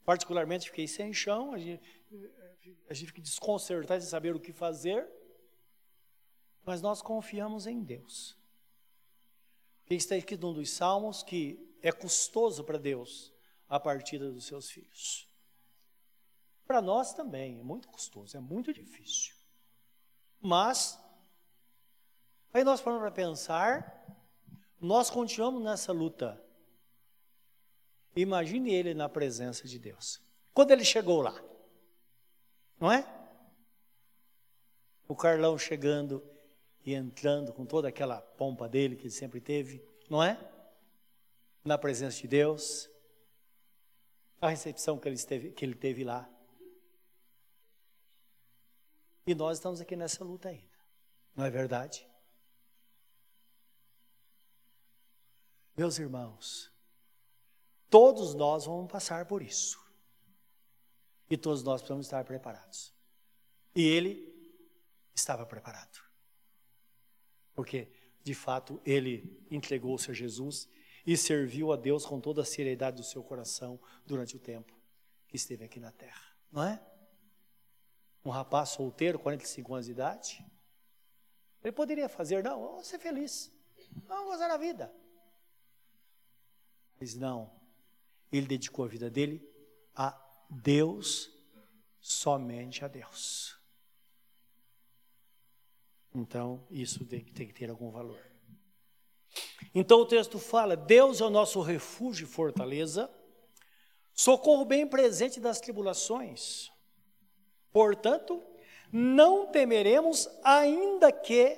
particularmente 0.03 0.70
fiquei 0.70 0.88
sem 0.88 1.13
chão, 1.13 1.53
a 1.53 1.58
gente, 1.58 1.82
a 2.89 2.94
gente 2.94 3.08
fica 3.08 3.22
desconcertado 3.22 4.01
de 4.01 4.10
saber 4.10 4.36
o 4.36 4.39
que 4.39 4.51
fazer, 4.51 5.08
mas 6.65 6.82
nós 6.82 7.01
confiamos 7.01 7.68
em 7.68 7.82
Deus. 7.82 8.38
Porque 9.82 9.96
está 9.96 10.18
escrito 10.18 10.42
num 10.42 10.53
dos 10.53 10.70
salmos 10.72 11.24
que 11.24 11.60
é 11.82 11.92
custoso 11.92 12.63
para 12.63 12.77
Deus 12.77 13.32
a 13.74 13.80
partida 13.80 14.32
dos 14.32 14.46
seus 14.46 14.70
filhos. 14.70 15.27
Para 16.63 16.80
nós 16.80 17.12
também 17.12 17.60
é 17.60 17.63
muito 17.63 17.88
custoso, 17.88 18.38
é 18.38 18.39
muito 18.39 18.72
difícil. 18.72 19.34
Mas, 20.39 21.03
aí 22.53 22.63
nós 22.63 22.82
paramos 22.82 23.01
para 23.01 23.12
pensar, 23.12 24.15
nós 24.80 25.10
continuamos 25.10 25.63
nessa 25.63 25.92
luta. 25.92 26.39
Imagine 28.15 28.72
ele 28.72 28.94
na 28.94 29.10
presença 29.10 29.68
de 29.68 29.80
Deus. 29.80 30.22
Quando 30.53 30.70
ele 30.70 30.86
chegou 30.86 31.24
lá, 31.24 31.44
não 32.80 32.92
é? 32.92 33.03
O 35.08 35.15
Carlão 35.15 35.58
chegando 35.58 36.24
e 36.86 36.94
entrando 36.94 37.51
com 37.51 37.65
toda 37.65 37.88
aquela 37.88 38.22
pompa 38.22 38.70
dele 38.70 38.96
que 38.96 39.06
ele 39.06 39.10
sempre 39.10 39.42
teve, 39.42 39.84
não 40.08 40.22
é? 40.22 40.38
Na 41.65 41.75
presença 41.75 42.22
de 42.22 42.27
Deus. 42.27 42.92
A 44.43 44.50
recepção 44.50 45.00
que 45.00 45.07
ele, 45.07 45.15
esteve, 45.15 45.51
que 45.51 45.63
ele 45.63 45.73
teve 45.73 46.03
lá. 46.03 46.29
E 49.25 49.33
nós 49.33 49.57
estamos 49.57 49.79
aqui 49.79 49.95
nessa 49.95 50.21
luta 50.21 50.50
ainda. 50.50 50.77
Não 51.33 51.45
é 51.45 51.50
verdade? 51.50 52.05
Meus 55.77 55.97
irmãos, 55.97 56.69
todos 57.89 58.33
nós 58.33 58.65
vamos 58.65 58.91
passar 58.91 59.25
por 59.25 59.41
isso. 59.41 59.81
E 61.29 61.38
todos 61.38 61.63
nós 61.63 61.79
precisamos 61.79 62.07
estar 62.07 62.25
preparados. 62.25 62.93
E 63.73 63.81
ele 63.81 64.29
estava 65.15 65.45
preparado. 65.45 66.03
Porque, 67.55 67.88
de 68.21 68.33
fato, 68.33 68.81
ele 68.83 69.41
entregou-se 69.50 70.12
a 70.12 70.13
Jesus 70.13 70.67
e 71.05 71.17
serviu 71.17 71.72
a 71.72 71.75
Deus 71.75 72.05
com 72.05 72.19
toda 72.19 72.41
a 72.41 72.45
seriedade 72.45 72.98
do 72.98 73.03
seu 73.03 73.24
coração 73.24 73.79
durante 74.05 74.36
o 74.36 74.39
tempo 74.39 74.74
que 75.27 75.36
esteve 75.36 75.65
aqui 75.65 75.79
na 75.79 75.91
terra. 75.91 76.24
Não 76.51 76.63
é? 76.63 76.81
um 78.25 78.29
rapaz 78.29 78.69
solteiro, 78.69 79.19
45 79.19 79.74
anos 79.74 79.86
de 79.86 79.91
idade, 79.91 80.45
ele 81.62 81.72
poderia 81.72 82.07
fazer, 82.07 82.43
não, 82.43 82.62
vamos 82.62 82.88
ser 82.88 83.00
feliz, 83.00 83.51
vamos 84.05 84.31
gozar 84.31 84.50
a 84.50 84.57
vida. 84.57 84.93
Mas 87.00 87.15
não, 87.15 87.51
ele 88.31 88.48
dedicou 88.48 88.86
a 88.86 88.88
vida 88.88 89.10
dele 89.10 89.45
a 89.95 90.17
Deus, 90.50 91.31
somente 92.00 92.83
a 92.83 92.88
Deus. 92.88 93.57
Então, 96.15 96.65
isso 96.69 97.05
tem 97.05 97.24
que 97.24 97.53
ter 97.53 97.69
algum 97.69 97.89
valor. 97.89 98.32
Então 99.74 100.00
o 100.00 100.05
texto 100.05 100.39
fala: 100.39 100.75
Deus 100.75 101.22
é 101.22 101.25
o 101.25 101.29
nosso 101.29 101.62
refúgio 101.62 102.25
e 102.25 102.29
fortaleza, 102.29 103.10
socorro 104.13 104.65
bem 104.65 104.88
presente 104.88 105.39
das 105.39 105.60
tribulações. 105.60 106.72
Portanto, 107.72 108.41
não 108.91 109.48
temeremos, 109.48 110.29
ainda 110.43 111.12
que 111.12 111.58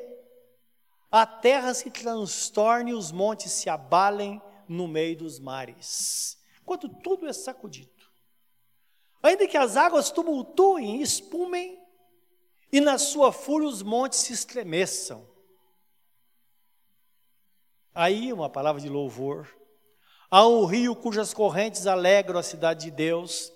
a 1.12 1.26
terra 1.26 1.74
se 1.74 1.90
transtorne 1.90 2.92
e 2.92 2.94
os 2.94 3.12
montes 3.12 3.52
se 3.52 3.70
abalem 3.70 4.42
no 4.68 4.88
meio 4.88 5.18
dos 5.18 5.40
mares. 5.40 6.38
Quando 6.66 6.90
tudo 6.90 7.28
é 7.28 7.34
sacudido. 7.34 7.92
Ainda 9.22 9.48
que 9.48 9.58
as 9.58 9.76
águas 9.76 10.12
tumultuem 10.12 10.98
e 10.98 11.02
espumem, 11.02 11.82
e 12.72 12.80
na 12.80 12.98
sua 12.98 13.32
fúria 13.32 13.68
os 13.68 13.82
montes 13.82 14.20
se 14.20 14.34
estremeçam. 14.34 15.28
Aí 17.96 18.34
uma 18.34 18.50
palavra 18.50 18.82
de 18.82 18.90
louvor. 18.90 19.48
Há 20.30 20.46
um 20.46 20.66
rio 20.66 20.96
cujas 20.96 21.34
correntes 21.34 21.88
alegram 21.88 22.38
a 22.38 22.44
cidade 22.44 22.86
de 22.86 22.92
Deus 22.92 23.56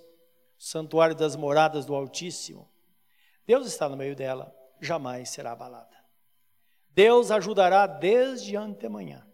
santuário 0.57 1.15
das 1.15 1.35
moradas 1.35 1.85
do 1.85 1.95
Altíssimo. 1.95 2.69
Deus 3.45 3.65
está 3.67 3.87
no 3.89 3.97
meio 3.97 4.15
dela, 4.15 4.55
jamais 4.79 5.29
será 5.29 5.51
abalada. 5.51 5.97
Deus 6.89 7.31
ajudará 7.31 7.87
desde 7.87 8.55
antemanhã. 8.55 9.25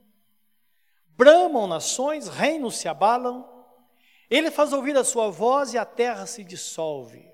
Bramam 1.10 1.68
nações, 1.68 2.28
reinos 2.28 2.78
se 2.78 2.88
abalam, 2.88 3.48
ele 4.30 4.52
faz 4.52 4.74
ouvir 4.74 4.96
a 4.98 5.04
sua 5.04 5.30
voz 5.30 5.74
e 5.74 5.78
a 5.78 5.86
terra 5.86 6.26
se 6.26 6.44
dissolve. 6.44 7.32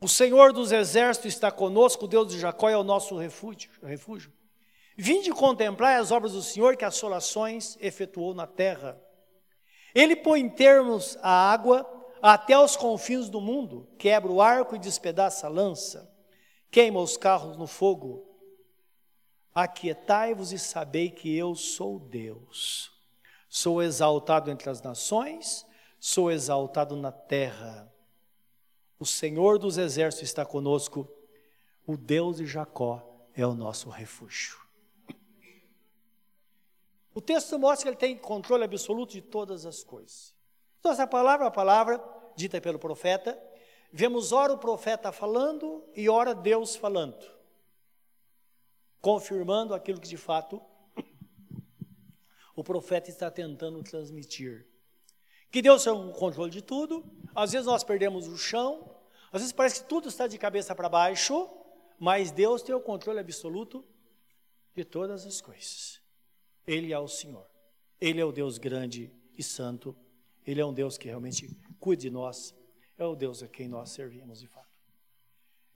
O 0.00 0.08
Senhor 0.08 0.52
dos 0.52 0.72
exércitos 0.72 1.32
está 1.32 1.50
conosco, 1.50 2.04
o 2.04 2.08
Deus 2.08 2.32
de 2.32 2.38
Jacó 2.38 2.68
é 2.68 2.76
o 2.76 2.84
nosso 2.84 3.16
refúgio. 3.16 3.70
refúgio. 3.82 4.32
Vinde 4.96 5.30
contemplar 5.32 5.98
as 5.98 6.10
obras 6.10 6.32
do 6.32 6.42
Senhor 6.42 6.76
que 6.76 6.84
assolações 6.84 7.76
efetuou 7.80 8.34
na 8.34 8.46
terra. 8.46 9.00
Ele 9.94 10.16
põe 10.16 10.48
termos 10.48 11.16
à 11.22 11.52
água 11.52 11.88
até 12.20 12.58
os 12.58 12.76
confins 12.76 13.28
do 13.28 13.40
mundo, 13.40 13.88
quebra 13.98 14.30
o 14.30 14.40
arco 14.40 14.76
e 14.76 14.78
despedaça 14.78 15.46
a 15.46 15.50
lança, 15.50 16.10
queima 16.70 17.00
os 17.00 17.16
carros 17.16 17.56
no 17.56 17.66
fogo. 17.66 18.28
Aquietai-vos 19.54 20.52
e 20.52 20.58
sabei 20.58 21.10
que 21.10 21.36
eu 21.36 21.54
sou 21.54 21.98
Deus. 21.98 22.90
Sou 23.48 23.82
exaltado 23.82 24.50
entre 24.50 24.70
as 24.70 24.80
nações, 24.80 25.66
sou 26.00 26.30
exaltado 26.30 26.96
na 26.96 27.12
terra. 27.12 27.92
O 28.98 29.04
Senhor 29.04 29.58
dos 29.58 29.76
exércitos 29.76 30.28
está 30.28 30.46
conosco, 30.46 31.08
o 31.86 31.96
Deus 31.96 32.36
de 32.36 32.46
Jacó 32.46 33.02
é 33.34 33.44
o 33.46 33.52
nosso 33.52 33.90
refúgio. 33.90 34.61
O 37.14 37.20
texto 37.20 37.58
mostra 37.58 37.84
que 37.84 37.88
ele 37.90 37.96
tem 37.96 38.18
controle 38.18 38.64
absoluto 38.64 39.12
de 39.12 39.20
todas 39.20 39.66
as 39.66 39.84
coisas. 39.84 40.34
Então, 40.80 40.92
essa 40.92 41.06
palavra 41.06 41.46
é 41.46 41.48
a 41.48 41.52
palavra 41.52 42.02
dita 42.34 42.60
pelo 42.60 42.78
profeta. 42.78 43.40
Vemos 43.92 44.32
ora 44.32 44.52
o 44.52 44.58
profeta 44.58 45.12
falando 45.12 45.84
e 45.94 46.08
ora 46.08 46.34
Deus 46.34 46.74
falando, 46.74 47.24
confirmando 49.00 49.74
aquilo 49.74 50.00
que 50.00 50.08
de 50.08 50.16
fato 50.16 50.60
o 52.56 52.64
profeta 52.64 53.10
está 53.10 53.30
tentando 53.30 53.82
transmitir. 53.82 54.66
Que 55.50 55.60
Deus 55.60 55.84
tem 55.84 55.92
o 55.92 56.12
controle 56.12 56.50
de 56.50 56.62
tudo, 56.62 57.04
às 57.34 57.52
vezes 57.52 57.66
nós 57.66 57.84
perdemos 57.84 58.26
o 58.26 58.38
chão, 58.38 58.96
às 59.30 59.42
vezes 59.42 59.52
parece 59.52 59.82
que 59.82 59.88
tudo 59.88 60.08
está 60.08 60.26
de 60.26 60.38
cabeça 60.38 60.74
para 60.74 60.88
baixo, 60.88 61.48
mas 61.98 62.30
Deus 62.30 62.62
tem 62.62 62.74
o 62.74 62.80
controle 62.80 63.20
absoluto 63.20 63.84
de 64.74 64.84
todas 64.84 65.26
as 65.26 65.40
coisas. 65.40 66.01
Ele 66.66 66.92
é 66.92 66.98
o 66.98 67.08
Senhor, 67.08 67.46
Ele 68.00 68.20
é 68.20 68.24
o 68.24 68.32
Deus 68.32 68.58
grande 68.58 69.12
e 69.36 69.42
santo 69.42 69.96
ele 70.44 70.60
é 70.60 70.66
um 70.66 70.72
Deus 70.72 70.98
que 70.98 71.08
realmente 71.08 71.56
cuida 71.78 72.02
de 72.02 72.10
nós. 72.10 72.54
É 72.98 73.04
o 73.04 73.14
Deus 73.14 73.42
a 73.42 73.48
quem 73.48 73.68
nós 73.68 73.90
servimos 73.90 74.40
de 74.40 74.48
fato. 74.48 74.68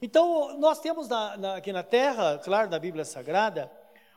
Então, 0.01 0.59
nós 0.59 0.81
temos 0.81 1.09
na, 1.09 1.37
na, 1.37 1.57
aqui 1.57 1.73
na 1.73 1.83
terra, 1.83 2.39
claro, 2.39 2.69
na 2.69 2.79
Bíblia 2.79 3.05
Sagrada, 3.05 3.73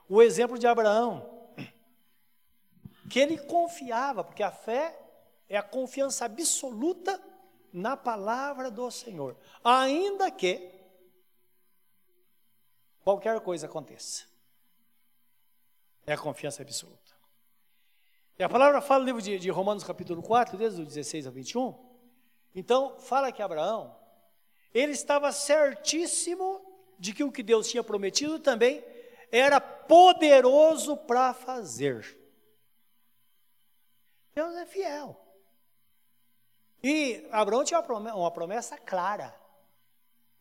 o 0.07 0.21
exemplo 0.21 0.57
de 0.57 0.67
Abraão, 0.67 1.49
que 3.09 3.19
ele 3.19 3.37
confiava, 3.37 4.23
porque 4.23 4.43
a 4.43 4.51
fé 4.51 4.99
é 5.47 5.57
a 5.57 5.63
confiança 5.63 6.25
absoluta 6.25 7.21
na 7.71 7.95
palavra 7.95 8.69
do 8.69 8.91
Senhor, 8.91 9.37
ainda 9.63 10.29
que 10.29 10.69
qualquer 13.01 13.39
coisa 13.39 13.67
aconteça. 13.67 14.28
É 16.09 16.13
a 16.13 16.17
confiança 16.17 16.63
absoluta. 16.63 17.13
E 18.39 18.43
a 18.43 18.49
palavra 18.49 18.81
fala 18.81 19.01
no 19.01 19.05
livro 19.05 19.21
de, 19.21 19.37
de 19.37 19.51
Romanos, 19.51 19.83
capítulo 19.83 20.23
4, 20.23 20.57
desde 20.57 20.81
o 20.81 20.85
16 20.85 21.27
ao 21.27 21.31
21. 21.31 21.77
Então, 22.55 22.97
fala 22.97 23.31
que 23.31 23.43
Abraão, 23.43 23.95
ele 24.73 24.93
estava 24.93 25.31
certíssimo 25.31 26.65
de 26.97 27.13
que 27.13 27.23
o 27.23 27.31
que 27.31 27.43
Deus 27.43 27.69
tinha 27.69 27.83
prometido 27.83 28.39
também 28.39 28.83
era 29.31 29.61
poderoso 29.61 30.97
para 30.97 31.31
fazer. 31.31 32.17
Deus 34.33 34.55
é 34.55 34.65
fiel. 34.65 35.15
E 36.81 37.27
Abraão 37.29 37.63
tinha 37.63 37.79
uma 37.81 38.31
promessa 38.31 38.79
clara. 38.79 39.39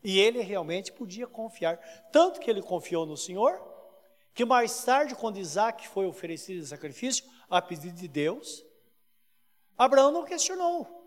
E 0.03 0.19
ele 0.19 0.41
realmente 0.41 0.91
podia 0.91 1.27
confiar. 1.27 1.77
Tanto 2.11 2.39
que 2.39 2.49
ele 2.49 2.63
confiou 2.63 3.05
no 3.05 3.15
Senhor, 3.15 3.68
que 4.33 4.45
mais 4.45 4.83
tarde, 4.83 5.15
quando 5.15 5.37
Isaac 5.37 5.87
foi 5.87 6.05
oferecido 6.05 6.61
em 6.61 6.65
sacrifício, 6.65 7.25
a 7.49 7.61
pedido 7.61 7.95
de 7.95 8.07
Deus, 8.07 8.63
Abraão 9.77 10.11
não 10.11 10.25
questionou. 10.25 10.99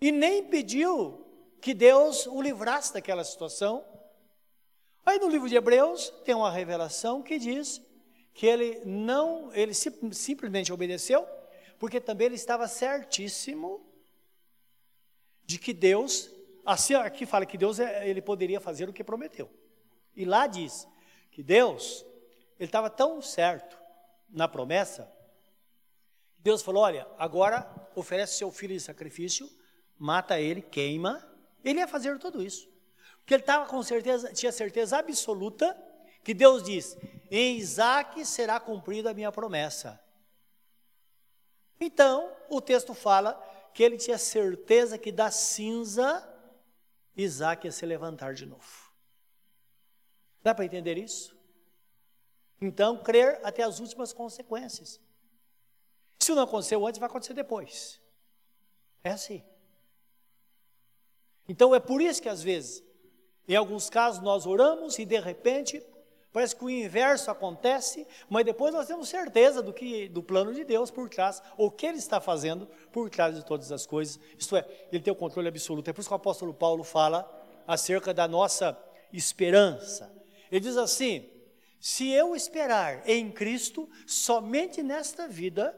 E 0.00 0.12
nem 0.12 0.44
pediu 0.44 1.24
que 1.60 1.72
Deus 1.72 2.26
o 2.26 2.42
livrasse 2.42 2.92
daquela 2.92 3.24
situação. 3.24 3.82
Aí 5.06 5.18
no 5.18 5.28
livro 5.28 5.48
de 5.48 5.56
Hebreus 5.56 6.10
tem 6.24 6.34
uma 6.34 6.50
revelação 6.50 7.22
que 7.22 7.38
diz 7.38 7.80
que 8.34 8.46
ele 8.46 8.82
não, 8.84 9.50
ele 9.54 9.72
simplesmente 9.72 10.72
obedeceu, 10.72 11.26
porque 11.78 12.00
também 12.00 12.26
ele 12.26 12.34
estava 12.34 12.68
certíssimo 12.68 13.80
de 15.46 15.58
que 15.58 15.72
Deus, 15.72 16.30
assim 16.66 16.94
aqui 16.94 17.24
fala 17.24 17.46
que 17.46 17.56
Deus 17.56 17.78
é, 17.78 18.08
ele 18.08 18.20
poderia 18.20 18.60
fazer 18.60 18.88
o 18.88 18.92
que 18.92 19.04
prometeu. 19.04 19.50
E 20.16 20.24
lá 20.24 20.46
diz 20.46 20.86
que 21.34 21.42
Deus, 21.42 22.06
ele 22.60 22.68
estava 22.68 22.88
tão 22.88 23.20
certo 23.20 23.76
na 24.28 24.46
promessa, 24.46 25.12
Deus 26.38 26.62
falou: 26.62 26.84
olha, 26.84 27.08
agora 27.18 27.68
oferece 27.96 28.38
seu 28.38 28.52
filho 28.52 28.72
em 28.72 28.78
sacrifício, 28.78 29.50
mata 29.98 30.40
ele, 30.40 30.62
queima. 30.62 31.28
Ele 31.64 31.80
ia 31.80 31.88
fazer 31.88 32.18
tudo 32.18 32.40
isso. 32.40 32.68
Porque 33.18 33.34
ele 33.34 33.42
estava 33.42 33.66
com 33.66 33.82
certeza, 33.82 34.32
tinha 34.32 34.52
certeza 34.52 34.98
absoluta 34.98 35.76
que 36.22 36.32
Deus 36.32 36.62
diz: 36.62 36.96
em 37.28 37.56
Isaac 37.56 38.24
será 38.24 38.60
cumprida 38.60 39.10
a 39.10 39.14
minha 39.14 39.32
promessa. 39.32 40.00
Então, 41.80 42.32
o 42.48 42.60
texto 42.60 42.94
fala 42.94 43.34
que 43.74 43.82
ele 43.82 43.96
tinha 43.96 44.18
certeza 44.18 44.96
que 44.96 45.10
da 45.10 45.32
cinza 45.32 46.22
Isaac 47.16 47.66
ia 47.66 47.72
se 47.72 47.84
levantar 47.84 48.34
de 48.34 48.46
novo. 48.46 48.93
Dá 50.44 50.54
para 50.54 50.64
entender 50.64 50.96
isso? 50.96 51.36
Então, 52.60 53.02
crer 53.02 53.40
até 53.42 53.64
as 53.64 53.80
últimas 53.80 54.12
consequências. 54.12 55.00
Se 56.20 56.32
não 56.32 56.44
aconteceu 56.44 56.86
antes, 56.86 57.00
vai 57.00 57.08
acontecer 57.08 57.34
depois. 57.34 58.00
É 59.02 59.10
assim. 59.10 59.42
Então, 61.48 61.74
é 61.74 61.80
por 61.80 62.00
isso 62.00 62.22
que 62.22 62.28
às 62.28 62.42
vezes, 62.42 62.84
em 63.48 63.56
alguns 63.56 63.90
casos, 63.90 64.22
nós 64.22 64.46
oramos 64.46 64.98
e 64.98 65.04
de 65.04 65.18
repente 65.18 65.84
Parece 66.34 66.56
que 66.56 66.64
o 66.64 66.68
inverso 66.68 67.30
acontece, 67.30 68.04
mas 68.28 68.44
depois 68.44 68.74
nós 68.74 68.88
temos 68.88 69.08
certeza 69.08 69.62
do 69.62 69.72
que 69.72 70.08
do 70.08 70.20
plano 70.20 70.52
de 70.52 70.64
Deus 70.64 70.90
por 70.90 71.08
trás, 71.08 71.40
ou 71.56 71.68
o 71.68 71.70
que 71.70 71.86
ele 71.86 71.98
está 71.98 72.20
fazendo 72.20 72.66
por 72.90 73.08
trás 73.08 73.36
de 73.36 73.44
todas 73.44 73.70
as 73.70 73.86
coisas. 73.86 74.18
Isto 74.36 74.56
é, 74.56 74.66
ele 74.90 75.00
tem 75.00 75.12
o 75.12 75.16
controle 75.16 75.46
absoluto. 75.46 75.88
É 75.88 75.92
por 75.92 76.00
isso 76.00 76.10
que 76.10 76.12
o 76.12 76.16
apóstolo 76.16 76.52
Paulo 76.52 76.82
fala 76.82 77.24
acerca 77.68 78.12
da 78.12 78.26
nossa 78.26 78.76
esperança. 79.12 80.12
Ele 80.54 80.60
diz 80.60 80.76
assim: 80.76 81.28
se 81.80 82.08
eu 82.10 82.36
esperar 82.36 83.02
em 83.08 83.28
Cristo 83.28 83.90
somente 84.06 84.84
nesta 84.84 85.26
vida, 85.26 85.76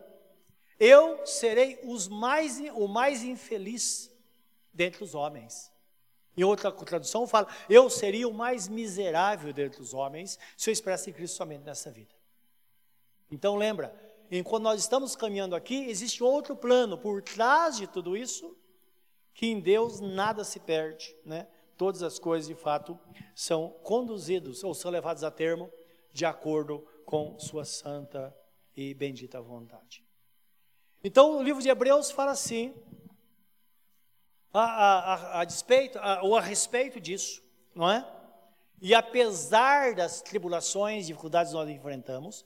eu 0.79 1.27
serei 1.27 1.81
mais, 2.11 2.61
o 2.75 2.87
mais 2.87 3.23
infeliz 3.25 4.15
dentre 4.75 5.03
os 5.03 5.15
homens. 5.15 5.73
Em 6.37 6.45
outra 6.45 6.71
tradução 6.71 7.27
fala: 7.27 7.49
Eu 7.71 7.89
seria 7.89 8.29
o 8.29 8.35
mais 8.35 8.69
miserável 8.69 9.51
dentre 9.51 9.81
os 9.81 9.95
homens 9.95 10.39
se 10.59 10.69
eu 10.69 10.73
esperasse 10.75 11.09
em 11.09 11.15
Cristo 11.15 11.39
somente 11.39 11.65
nessa 11.65 11.91
vida. 11.91 12.15
Então 13.31 13.57
lembra, 13.57 13.99
enquanto 14.31 14.65
nós 14.65 14.83
estamos 14.83 15.17
caminhando 15.17 15.57
aqui, 15.57 15.89
existe 15.89 16.23
outro 16.23 16.55
plano 16.55 16.99
por 16.99 17.23
trás 17.23 17.79
de 17.79 17.87
tudo 17.87 18.15
isso, 18.15 18.55
que 19.33 19.47
em 19.47 19.59
Deus 19.59 20.01
nada 20.01 20.45
se 20.45 20.61
perde, 20.61 21.17
né? 21.25 21.49
Todas 21.77 22.03
as 22.03 22.19
coisas 22.19 22.49
de 22.49 22.55
fato 22.55 22.99
são 23.35 23.71
conduzidos 23.83 24.65
ou 24.65 24.75
são 24.75 24.91
levadas 24.91 25.23
a 25.23 25.31
termo 25.31 25.71
de 26.13 26.25
acordo 26.25 26.87
com 27.05 27.39
sua 27.39 27.65
santa 27.65 28.35
e 28.75 28.95
bendita 28.95 29.41
vontade. 29.41 30.05
Então 31.05 31.39
o 31.39 31.43
livro 31.43 31.63
de 31.63 31.69
Hebreus 31.69 32.11
fala 32.11 32.33
assim, 32.33 32.75
a, 34.53 34.63
a, 34.63 35.41
a 35.41 35.45
despeito, 35.45 35.99
a, 35.99 36.23
ou 36.23 36.37
a 36.37 36.41
respeito 36.41 36.99
disso, 37.01 37.43
não 37.75 37.91
é? 37.91 38.05
E 38.81 38.95
apesar 38.95 39.95
das 39.95 40.21
tribulações, 40.21 41.07
dificuldades 41.07 41.53
que 41.53 41.59
nós 41.59 41.69
enfrentamos, 41.69 42.45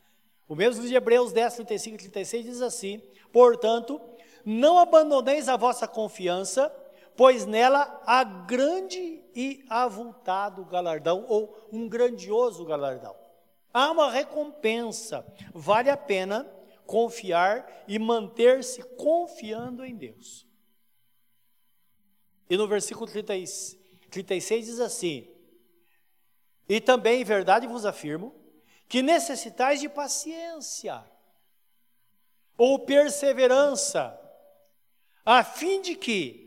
o 0.48 0.54
mesmo 0.54 0.82
livro 0.82 0.88
de 0.88 0.96
Hebreus 0.96 1.32
10, 1.32 1.54
35 1.54 1.94
e 1.94 1.98
36 1.98 2.44
diz 2.44 2.62
assim: 2.62 3.02
Portanto, 3.32 4.00
não 4.44 4.78
abandoneis 4.78 5.48
a 5.48 5.56
vossa 5.56 5.86
confiança, 5.86 6.68
pois 7.16 7.46
nela 7.46 8.02
há 8.04 8.24
grande 8.24 9.19
e 9.34 9.64
avultado 9.68 10.64
galardão, 10.64 11.24
ou 11.28 11.68
um 11.72 11.88
grandioso 11.88 12.64
galardão. 12.64 13.16
Há 13.72 13.90
uma 13.90 14.10
recompensa, 14.10 15.24
vale 15.54 15.90
a 15.90 15.96
pena 15.96 16.50
confiar 16.86 17.84
e 17.86 17.98
manter-se 17.98 18.82
confiando 18.96 19.84
em 19.84 19.96
Deus. 19.96 20.46
E 22.48 22.56
no 22.56 22.66
versículo 22.66 23.06
30, 23.06 23.34
36 24.10 24.66
diz 24.66 24.80
assim: 24.80 25.30
E 26.68 26.80
também 26.80 27.20
em 27.20 27.24
verdade 27.24 27.68
vos 27.68 27.86
afirmo 27.86 28.34
que 28.88 29.02
necessitais 29.02 29.78
de 29.78 29.88
paciência 29.88 31.04
ou 32.58 32.80
perseverança, 32.80 34.20
a 35.24 35.44
fim 35.44 35.80
de 35.80 35.94
que, 35.94 36.39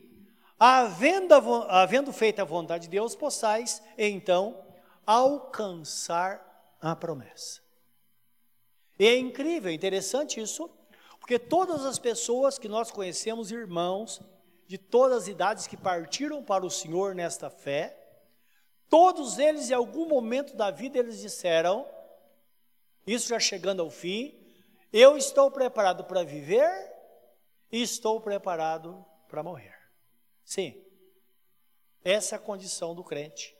havendo, 0.65 1.33
havendo 1.67 2.13
feito 2.13 2.39
a 2.39 2.45
vontade 2.45 2.83
de 2.85 2.91
Deus, 2.91 3.17
possais 3.17 3.83
então 3.97 4.65
alcançar 5.05 6.77
a 6.79 6.95
promessa. 6.95 7.61
E 8.97 9.05
é 9.05 9.17
incrível, 9.17 9.69
é 9.69 9.73
interessante 9.73 10.39
isso, 10.39 10.69
porque 11.19 11.37
todas 11.37 11.85
as 11.85 11.99
pessoas 11.99 12.57
que 12.57 12.69
nós 12.69 12.91
conhecemos, 12.91 13.51
irmãos, 13.51 14.21
de 14.65 14.77
todas 14.77 15.23
as 15.23 15.27
idades 15.27 15.67
que 15.67 15.75
partiram 15.75 16.41
para 16.41 16.65
o 16.65 16.71
Senhor 16.71 17.13
nesta 17.13 17.49
fé, 17.49 17.97
todos 18.89 19.39
eles, 19.39 19.69
em 19.69 19.73
algum 19.73 20.07
momento 20.07 20.55
da 20.55 20.71
vida, 20.71 20.97
eles 20.97 21.19
disseram, 21.19 21.85
isso 23.05 23.27
já 23.27 23.39
chegando 23.39 23.81
ao 23.81 23.89
fim, 23.89 24.33
eu 24.93 25.17
estou 25.17 25.51
preparado 25.51 26.05
para 26.05 26.23
viver 26.23 26.71
e 27.69 27.81
estou 27.81 28.21
preparado 28.21 29.05
para 29.27 29.43
morrer. 29.43 29.72
Sim, 30.43 30.81
essa 32.03 32.35
é 32.35 32.37
a 32.37 32.41
condição 32.41 32.93
do 32.93 33.03
crente, 33.03 33.55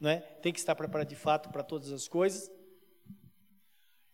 não 0.00 0.10
é? 0.10 0.20
Tem 0.20 0.52
que 0.52 0.58
estar 0.58 0.74
preparado 0.74 1.08
de 1.08 1.16
fato 1.16 1.48
para 1.50 1.62
todas 1.62 1.92
as 1.92 2.08
coisas. 2.08 2.50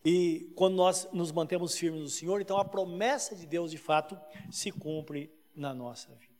E 0.04 0.52
quando 0.56 0.74
nós 0.74 1.08
nos 1.12 1.30
mantemos 1.32 1.76
firmes 1.76 2.00
no 2.00 2.08
Senhor, 2.08 2.40
então 2.40 2.58
a 2.58 2.64
promessa 2.64 3.34
de 3.34 3.46
Deus 3.46 3.70
de 3.70 3.78
fato 3.78 4.18
se 4.50 4.70
cumpre 4.70 5.32
na 5.54 5.74
nossa 5.74 6.14
vida. 6.14 6.30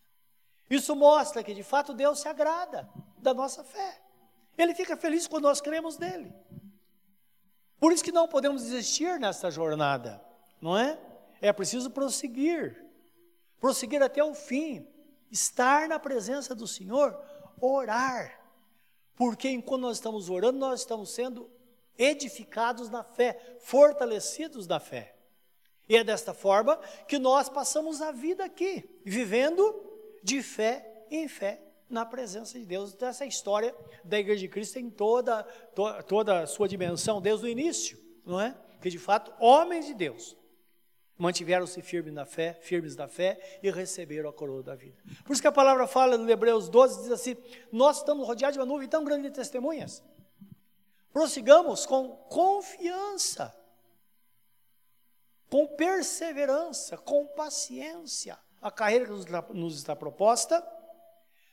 Isso 0.69 0.95
mostra 0.95 1.43
que 1.43 1.53
de 1.53 1.63
fato 1.63 1.93
Deus 1.93 2.21
se 2.21 2.29
agrada 2.29 2.89
da 3.19 3.35
nossa 3.35 3.65
fé. 3.65 4.01
Ele 4.57 4.75
fica 4.75 4.97
feliz 4.97 5.27
quando 5.27 5.45
nós 5.45 5.61
cremos 5.61 5.99
nele. 5.99 6.33
Por 7.79 7.93
isso 7.93 8.05
que 8.05 8.13
não 8.13 8.29
podemos 8.29 8.63
desistir 8.63 9.19
nessa 9.19 9.51
jornada, 9.51 10.23
não 10.61 10.77
é? 10.77 10.99
É 11.41 11.53
preciso 11.53 11.91
prosseguir, 11.91 12.87
prosseguir 13.59 14.03
até 14.03 14.23
o 14.23 14.35
fim, 14.35 14.87
estar 15.31 15.89
na 15.89 15.99
presença 15.99 16.55
do 16.55 16.67
Senhor, 16.67 17.19
orar. 17.61 18.41
Porque 19.15 19.49
enquanto 19.49 19.83
nós 19.83 19.97
estamos 19.99 20.31
orando, 20.31 20.59
nós 20.59 20.81
estamos 20.81 21.11
sendo 21.11 21.51
edificados 21.99 22.89
na 22.89 23.05
fé, 23.05 23.59
fortalecidos 23.61 24.67
na 24.67 24.81
fé. 24.81 25.15
E 25.89 25.97
é 25.97 26.05
desta 26.05 26.33
forma 26.33 26.77
que 27.07 27.19
nós 27.19 27.49
passamos 27.49 28.01
a 28.01 28.13
vida 28.13 28.45
aqui, 28.45 28.89
vivendo 29.05 29.63
de 30.23 30.43
fé 30.43 31.05
em 31.11 31.29
fé 31.29 31.61
na 31.89 32.07
presença 32.07 32.59
de 32.59 32.65
Deus. 32.65 32.95
Então, 32.95 33.09
essa 33.09 33.27
história 33.27 33.75
da 34.05 34.19
Igreja 34.19 34.41
de 34.41 34.49
Cristo 34.49 34.75
tem 34.75 34.89
toda, 34.89 35.43
to, 35.75 36.03
toda 36.05 36.41
a 36.41 36.47
sua 36.47 36.69
dimensão 36.69 37.21
desde 37.21 37.45
o 37.45 37.49
início, 37.49 37.99
não 38.25 38.41
é? 38.41 38.57
Que 38.81 38.89
de 38.89 38.99
fato, 38.99 39.33
homens 39.39 39.87
de 39.87 39.95
Deus 39.95 40.37
mantiveram-se 41.21 41.81
firmes 41.83 42.13
na 42.13 42.25
fé, 42.25 42.55
firmes 42.61 42.97
na 42.97 43.07
fé 43.07 43.61
e 43.63 43.71
receberam 43.71 44.31
a 44.31 44.33
coroa 44.33 44.63
da 44.63 44.75
vida. 44.75 44.97
Por 45.25 45.33
isso 45.33 45.43
que 45.43 45.49
a 45.49 45.53
palavra 45.53 45.87
fala 45.87 46.17
no 46.17 46.29
Hebreus 46.29 46.69
12, 46.69 47.03
diz 47.03 47.13
assim: 47.13 47.37
Nós 47.71 47.99
estamos 47.99 48.27
rodeados 48.27 48.55
de 48.55 48.59
uma 48.59 48.67
nuvem 48.67 48.89
tão 48.89 49.05
grande 49.05 49.29
de 49.29 49.35
testemunhas. 49.35 50.03
Prossigamos 51.13 51.85
com 51.85 52.09
confiança, 52.29 53.55
com 55.51 55.67
perseverança, 55.67 56.97
com 56.97 57.27
paciência, 57.27 58.39
a 58.63 58.71
carreira 58.71 59.05
que 59.05 59.55
nos 59.55 59.77
está 59.77 59.95
proposta 59.95 60.67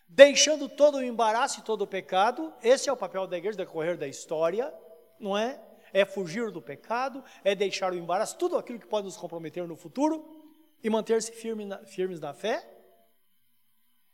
deixando 0.08 0.70
todo 0.70 0.96
o 0.96 1.04
embaraço 1.04 1.60
e 1.60 1.64
todo 1.64 1.82
o 1.82 1.88
pecado. 1.88 2.54
Esse 2.64 2.90
é 2.90 2.94
o 2.94 2.98
papel 2.98 3.28
da 3.28 3.38
igreja, 3.38 3.58
decorrer 3.58 3.98
da 3.98 4.08
história, 4.08 4.74
não 5.20 5.38
é? 5.38 5.60
É 5.94 6.06
fugir 6.06 6.52
do 6.52 6.62
pecado, 6.62 7.24
é 7.44 7.56
deixar 7.56 7.92
o 7.92 7.96
embaraço, 7.96 8.38
tudo 8.38 8.58
aquilo 8.58 8.80
que 8.80 8.88
pode 8.88 9.06
nos 9.06 9.18
comprometer 9.18 9.68
no 9.68 9.76
futuro 9.76 10.26
e 10.84 10.90
manter-se 10.90 11.32
firme 11.32 11.66
na, 11.66 11.80
firmes 11.86 12.20
na 12.20 12.34
fé. 12.34 12.68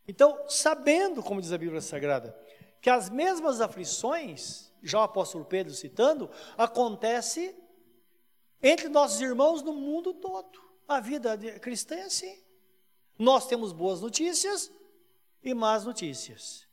Então, 0.07 0.45
sabendo, 0.47 1.23
como 1.23 1.41
diz 1.41 1.51
a 1.51 1.57
Bíblia 1.57 1.81
Sagrada, 1.81 2.37
que 2.81 2.89
as 2.89 3.09
mesmas 3.09 3.61
aflições, 3.61 4.71
já 4.81 4.99
o 4.99 5.03
apóstolo 5.03 5.45
Pedro 5.45 5.73
citando, 5.73 6.29
acontece 6.57 7.55
entre 8.61 8.89
nossos 8.89 9.21
irmãos 9.21 9.61
no 9.61 9.73
mundo 9.73 10.13
todo. 10.13 10.61
A 10.87 10.99
vida 10.99 11.37
cristã 11.59 11.95
é 11.95 12.03
assim. 12.03 12.43
Nós 13.17 13.47
temos 13.47 13.71
boas 13.71 14.01
notícias, 14.01 14.71
e 15.43 15.53
más 15.53 15.83
notícias. 15.83 16.65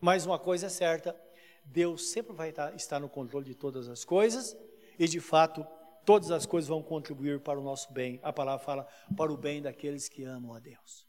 Mas 0.00 0.26
uma 0.26 0.38
coisa 0.38 0.66
é 0.66 0.70
certa: 0.70 1.18
Deus 1.64 2.10
sempre 2.10 2.32
vai 2.32 2.52
estar 2.74 3.00
no 3.00 3.08
controle 3.08 3.46
de 3.46 3.54
todas 3.54 3.88
as 3.88 4.04
coisas, 4.04 4.56
e 4.98 5.06
de 5.06 5.20
fato, 5.20 5.66
todas 6.04 6.30
as 6.30 6.46
coisas 6.46 6.68
vão 6.68 6.82
contribuir 6.82 7.40
para 7.40 7.58
o 7.58 7.62
nosso 7.62 7.92
bem. 7.92 8.20
A 8.22 8.32
palavra 8.32 8.64
fala 8.64 8.86
para 9.16 9.32
o 9.32 9.36
bem 9.36 9.62
daqueles 9.62 10.08
que 10.08 10.24
amam 10.24 10.54
a 10.54 10.58
Deus. 10.58 11.06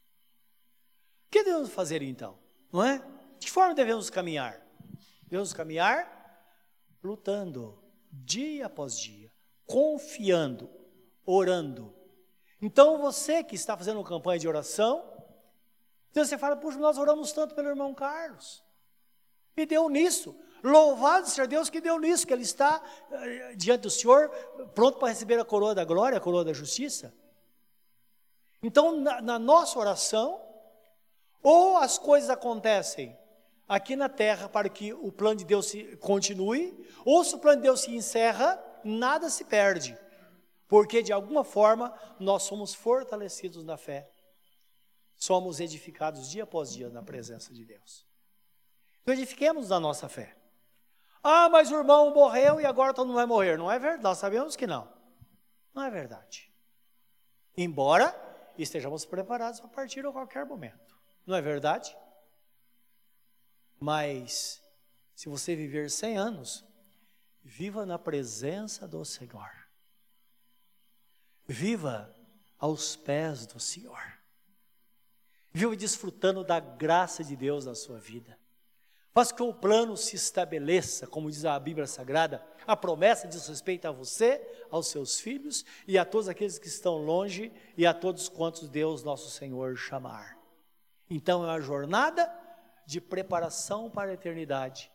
O 1.26 1.30
que 1.30 1.42
devemos 1.42 1.70
fazer 1.70 2.02
então? 2.02 2.38
Não 2.72 2.82
é? 2.82 2.98
De 3.38 3.46
que 3.46 3.50
forma 3.50 3.74
devemos 3.74 4.08
caminhar? 4.08 4.64
Devemos 5.24 5.52
caminhar 5.52 6.14
lutando, 7.02 7.82
dia 8.10 8.66
após 8.66 8.98
dia, 8.98 9.30
confiando, 9.66 10.70
orando. 11.26 11.94
Então 12.60 12.98
você 12.98 13.44
que 13.44 13.54
está 13.54 13.76
fazendo 13.76 13.98
uma 13.98 14.08
campanha 14.08 14.38
de 14.38 14.48
oração, 14.48 15.12
então 16.10 16.24
você 16.24 16.38
fala, 16.38 16.56
puxa, 16.56 16.78
nós 16.78 16.96
oramos 16.96 17.32
tanto 17.32 17.54
pelo 17.54 17.68
irmão 17.68 17.92
Carlos. 17.92 18.64
E 19.56 19.66
deu 19.66 19.88
nisso. 19.88 20.34
Louvado 20.64 21.28
seja 21.28 21.46
Deus 21.46 21.68
que 21.68 21.80
deu 21.80 21.98
nisso, 21.98 22.26
que 22.26 22.32
ele 22.32 22.42
está 22.42 22.80
uh, 22.80 23.56
diante 23.56 23.82
do 23.82 23.90
Senhor, 23.90 24.30
pronto 24.74 24.98
para 24.98 25.08
receber 25.08 25.38
a 25.38 25.44
coroa 25.44 25.74
da 25.74 25.84
glória, 25.84 26.18
a 26.18 26.20
coroa 26.20 26.44
da 26.44 26.52
justiça. 26.52 27.14
Então, 28.62 28.98
na, 28.98 29.20
na 29.20 29.38
nossa 29.38 29.78
oração, 29.78 30.40
ou 31.42 31.76
as 31.76 31.98
coisas 31.98 32.30
acontecem 32.30 33.16
aqui 33.68 33.94
na 33.94 34.08
terra 34.08 34.48
para 34.48 34.68
que 34.68 34.92
o 34.92 35.12
plano 35.12 35.36
de 35.36 35.44
Deus 35.44 35.66
se 35.66 35.96
continue, 35.98 36.88
ou 37.04 37.22
se 37.22 37.34
o 37.34 37.38
plano 37.38 37.58
de 37.58 37.68
Deus 37.68 37.82
se 37.82 37.94
encerra, 37.94 38.58
nada 38.82 39.28
se 39.28 39.44
perde, 39.44 39.96
porque 40.66 41.02
de 41.02 41.12
alguma 41.12 41.44
forma 41.44 41.94
nós 42.18 42.42
somos 42.44 42.74
fortalecidos 42.74 43.62
na 43.64 43.76
fé 43.76 44.08
somos 45.16 45.60
edificados 45.60 46.30
dia 46.30 46.42
após 46.42 46.72
dia 46.72 46.90
na 46.90 47.02
presença 47.02 47.52
de 47.52 47.64
Deus. 47.64 48.04
Então, 49.02 49.14
edifiquemos 49.14 49.72
a 49.72 49.80
nossa 49.80 50.08
fé. 50.08 50.36
Ah, 51.26 51.48
mas 51.48 51.70
o 51.70 51.76
irmão 51.76 52.12
morreu 52.12 52.60
e 52.60 52.66
agora 52.66 52.92
todo 52.92 53.06
mundo 53.06 53.16
vai 53.16 53.24
morrer. 53.24 53.56
Não 53.56 53.72
é 53.72 53.78
verdade, 53.78 54.02
nós 54.02 54.18
sabemos 54.18 54.54
que 54.54 54.66
não. 54.66 54.92
Não 55.72 55.82
é 55.82 55.90
verdade. 55.90 56.52
Embora 57.56 58.14
estejamos 58.58 59.06
preparados 59.06 59.58
para 59.58 59.70
partir 59.70 60.04
a 60.04 60.12
qualquer 60.12 60.44
momento. 60.44 60.94
Não 61.26 61.34
é 61.34 61.40
verdade? 61.40 61.96
Mas, 63.80 64.62
se 65.14 65.30
você 65.30 65.56
viver 65.56 65.90
100 65.90 66.18
anos, 66.18 66.64
viva 67.42 67.86
na 67.86 67.98
presença 67.98 68.86
do 68.86 69.02
Senhor. 69.02 69.50
Viva 71.46 72.14
aos 72.58 72.96
pés 72.96 73.46
do 73.46 73.58
Senhor. 73.58 74.18
Vive 75.50 75.74
desfrutando 75.74 76.44
da 76.44 76.60
graça 76.60 77.24
de 77.24 77.34
Deus 77.34 77.64
na 77.64 77.74
sua 77.74 77.98
vida. 77.98 78.38
Faz 79.14 79.30
que 79.30 79.44
o 79.44 79.54
plano 79.54 79.96
se 79.96 80.16
estabeleça, 80.16 81.06
como 81.06 81.30
diz 81.30 81.44
a 81.44 81.56
Bíblia 81.56 81.86
Sagrada, 81.86 82.44
a 82.66 82.76
promessa 82.76 83.28
diz 83.28 83.46
respeito 83.46 83.86
a 83.86 83.92
você, 83.92 84.44
aos 84.72 84.88
seus 84.88 85.20
filhos 85.20 85.64
e 85.86 85.96
a 85.96 86.04
todos 86.04 86.28
aqueles 86.28 86.58
que 86.58 86.66
estão 86.66 86.96
longe 86.96 87.52
e 87.76 87.86
a 87.86 87.94
todos 87.94 88.28
quantos 88.28 88.68
Deus, 88.68 89.04
nosso 89.04 89.30
Senhor, 89.30 89.76
chamar. 89.76 90.36
Então 91.08 91.44
é 91.44 91.46
uma 91.46 91.60
jornada 91.60 92.28
de 92.84 93.00
preparação 93.00 93.88
para 93.88 94.10
a 94.10 94.14
eternidade, 94.14 94.90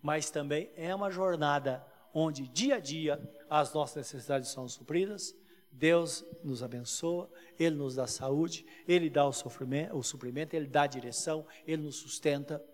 mas 0.00 0.30
também 0.30 0.72
é 0.74 0.94
uma 0.94 1.10
jornada 1.10 1.84
onde 2.14 2.48
dia 2.48 2.76
a 2.76 2.80
dia 2.80 3.20
as 3.50 3.74
nossas 3.74 3.96
necessidades 3.96 4.48
são 4.48 4.66
supridas, 4.66 5.36
Deus 5.70 6.24
nos 6.42 6.62
abençoa, 6.62 7.30
Ele 7.58 7.76
nos 7.76 7.96
dá 7.96 8.06
saúde, 8.06 8.64
Ele 8.88 9.10
dá 9.10 9.26
o, 9.26 9.32
sofrimento, 9.32 9.94
o 9.94 10.02
suprimento, 10.02 10.56
Ele 10.56 10.66
dá 10.66 10.84
a 10.84 10.86
direção, 10.86 11.46
Ele 11.66 11.82
nos 11.82 11.96
sustenta, 11.96 12.64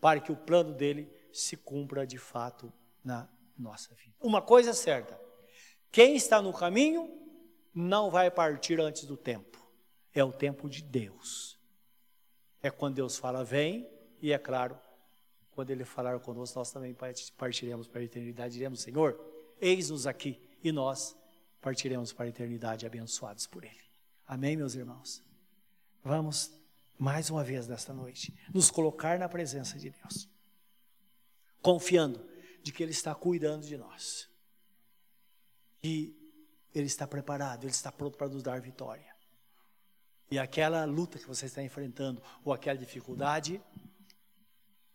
para 0.00 0.20
que 0.20 0.32
o 0.32 0.36
plano 0.36 0.72
dele 0.72 1.10
se 1.32 1.56
cumpra 1.56 2.06
de 2.06 2.18
fato 2.18 2.72
na 3.04 3.28
nossa 3.56 3.94
vida. 3.94 4.14
Uma 4.20 4.40
coisa 4.40 4.70
é 4.70 4.74
certa: 4.74 5.18
quem 5.90 6.16
está 6.16 6.40
no 6.40 6.52
caminho 6.52 7.10
não 7.74 8.10
vai 8.10 8.30
partir 8.30 8.80
antes 8.80 9.04
do 9.04 9.16
tempo, 9.16 9.58
é 10.12 10.22
o 10.22 10.32
tempo 10.32 10.68
de 10.68 10.82
Deus. 10.82 11.58
É 12.60 12.70
quando 12.70 12.96
Deus 12.96 13.16
fala, 13.16 13.44
vem, 13.44 13.88
e 14.20 14.32
é 14.32 14.38
claro, 14.38 14.78
quando 15.52 15.70
Ele 15.70 15.84
falar 15.84 16.18
conosco, 16.20 16.58
nós 16.58 16.72
também 16.72 16.96
partiremos 17.36 17.86
para 17.86 18.00
a 18.00 18.04
eternidade, 18.04 18.54
diremos, 18.54 18.80
Senhor, 18.80 19.18
eis-nos 19.60 20.06
aqui, 20.06 20.40
e 20.62 20.72
nós 20.72 21.16
partiremos 21.60 22.12
para 22.12 22.26
a 22.26 22.28
eternidade 22.28 22.84
abençoados 22.86 23.46
por 23.46 23.64
Ele. 23.64 23.88
Amém, 24.26 24.56
meus 24.56 24.74
irmãos? 24.74 25.22
Vamos, 26.02 26.52
mais 26.98 27.30
uma 27.30 27.44
vez 27.44 27.68
nesta 27.68 27.94
noite, 27.94 28.34
nos 28.52 28.70
colocar 28.70 29.18
na 29.18 29.28
presença 29.28 29.78
de 29.78 29.90
Deus, 29.90 30.28
confiando 31.62 32.28
de 32.62 32.72
que 32.72 32.82
Ele 32.82 32.90
está 32.90 33.14
cuidando 33.14 33.64
de 33.64 33.76
nós, 33.76 34.28
que 35.80 36.16
Ele 36.74 36.86
está 36.86 37.06
preparado, 37.06 37.64
Ele 37.64 37.70
está 37.70 37.92
pronto 37.92 38.18
para 38.18 38.28
nos 38.28 38.42
dar 38.42 38.60
vitória. 38.60 39.06
E 40.30 40.38
aquela 40.38 40.84
luta 40.84 41.18
que 41.18 41.26
você 41.26 41.46
está 41.46 41.62
enfrentando, 41.62 42.20
ou 42.44 42.52
aquela 42.52 42.76
dificuldade, 42.76 43.62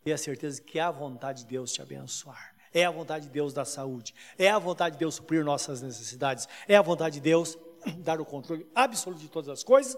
tenha 0.04 0.18
certeza 0.18 0.62
que 0.62 0.78
é 0.78 0.82
a 0.82 0.92
vontade 0.92 1.44
de 1.44 1.50
Deus 1.50 1.72
te 1.72 1.82
abençoar. 1.82 2.54
É 2.74 2.86
a 2.86 2.92
vontade 2.92 3.28
de 3.28 3.32
Deus 3.32 3.54
dar 3.54 3.66
saúde. 3.66 4.14
É 4.38 4.50
a 4.50 4.60
vontade 4.60 4.96
de 4.96 5.00
Deus 5.00 5.16
suprir 5.16 5.44
nossas 5.44 5.82
necessidades. 5.82 6.48
É 6.68 6.76
a 6.76 6.82
vontade 6.82 7.16
de 7.16 7.22
Deus 7.22 7.58
dar 8.00 8.20
o 8.20 8.26
controle 8.26 8.68
absoluto 8.76 9.22
de 9.22 9.30
todas 9.30 9.50
as 9.50 9.64
coisas 9.64 9.98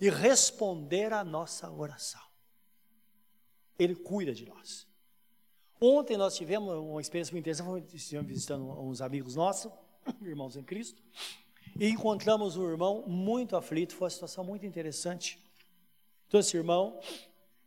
e 0.00 0.10
responder 0.10 1.12
à 1.12 1.24
nossa 1.24 1.70
oração. 1.70 2.20
Ele 3.78 3.94
cuida 3.94 4.34
de 4.34 4.46
nós. 4.46 4.86
Ontem 5.80 6.16
nós 6.16 6.34
tivemos 6.34 6.74
uma 6.74 7.00
experiência 7.00 7.32
muito 7.32 7.44
interessante, 7.44 7.94
estivemos 7.94 8.28
visitando 8.28 8.64
uns 8.80 9.00
amigos 9.00 9.36
nossos, 9.36 9.70
irmãos 10.22 10.56
em 10.56 10.62
Cristo, 10.62 11.02
e 11.78 11.88
encontramos 11.88 12.56
um 12.56 12.68
irmão 12.68 13.04
muito 13.06 13.56
aflito, 13.56 13.94
foi 13.94 14.06
uma 14.06 14.10
situação 14.10 14.42
muito 14.42 14.64
interessante. 14.64 15.38
Então 16.26 16.40
esse 16.40 16.56
irmão, 16.56 16.98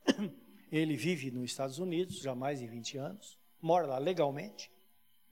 ele 0.72 0.96
vive 0.96 1.30
nos 1.30 1.44
Estados 1.52 1.78
Unidos 1.78 2.20
já 2.20 2.34
mais 2.34 2.60
de 2.60 2.66
20 2.66 2.98
anos, 2.98 3.38
mora 3.62 3.86
lá 3.86 4.00
legalmente, 4.00 4.72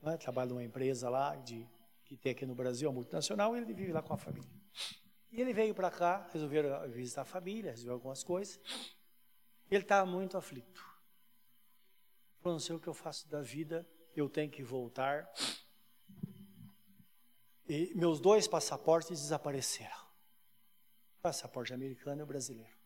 né, 0.00 0.16
trabalha 0.16 0.50
numa 0.50 0.62
empresa 0.62 1.10
lá 1.10 1.34
de, 1.34 1.66
que 2.04 2.16
tem 2.16 2.30
aqui 2.30 2.46
no 2.46 2.54
Brasil, 2.54 2.88
uma 2.88 2.94
multinacional, 2.94 3.56
e 3.56 3.60
ele 3.60 3.74
vive 3.74 3.92
lá 3.92 4.02
com 4.02 4.14
a 4.14 4.16
família. 4.16 4.48
E 5.30 5.40
ele 5.40 5.52
veio 5.52 5.74
para 5.74 5.90
cá, 5.90 6.28
resolveram 6.32 6.88
visitar 6.88 7.22
a 7.22 7.24
família, 7.24 7.70
resolver 7.70 7.92
algumas 7.92 8.22
coisas. 8.24 8.58
Ele 9.70 9.82
estava 9.82 10.10
muito 10.10 10.36
aflito. 10.36 10.86
Falou, 12.40 12.54
não 12.54 12.60
sei 12.60 12.76
o 12.76 12.80
que 12.80 12.88
eu 12.88 12.94
faço 12.94 13.28
da 13.28 13.42
vida, 13.42 13.86
eu 14.16 14.28
tenho 14.28 14.50
que 14.50 14.62
voltar. 14.62 15.30
E 17.68 17.92
meus 17.94 18.20
dois 18.20 18.48
passaportes 18.48 19.20
desapareceram. 19.20 20.08
Passaporte 21.20 21.74
americano 21.74 22.22
e 22.22 22.24
brasileiro. 22.24 22.78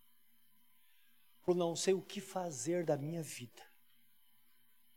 Falou, 1.42 1.59
não 1.59 1.76
sei 1.76 1.94
o 1.94 2.02
que 2.02 2.20
fazer 2.20 2.85
da 2.85 2.96
minha 2.96 3.22
vida. 3.22 3.62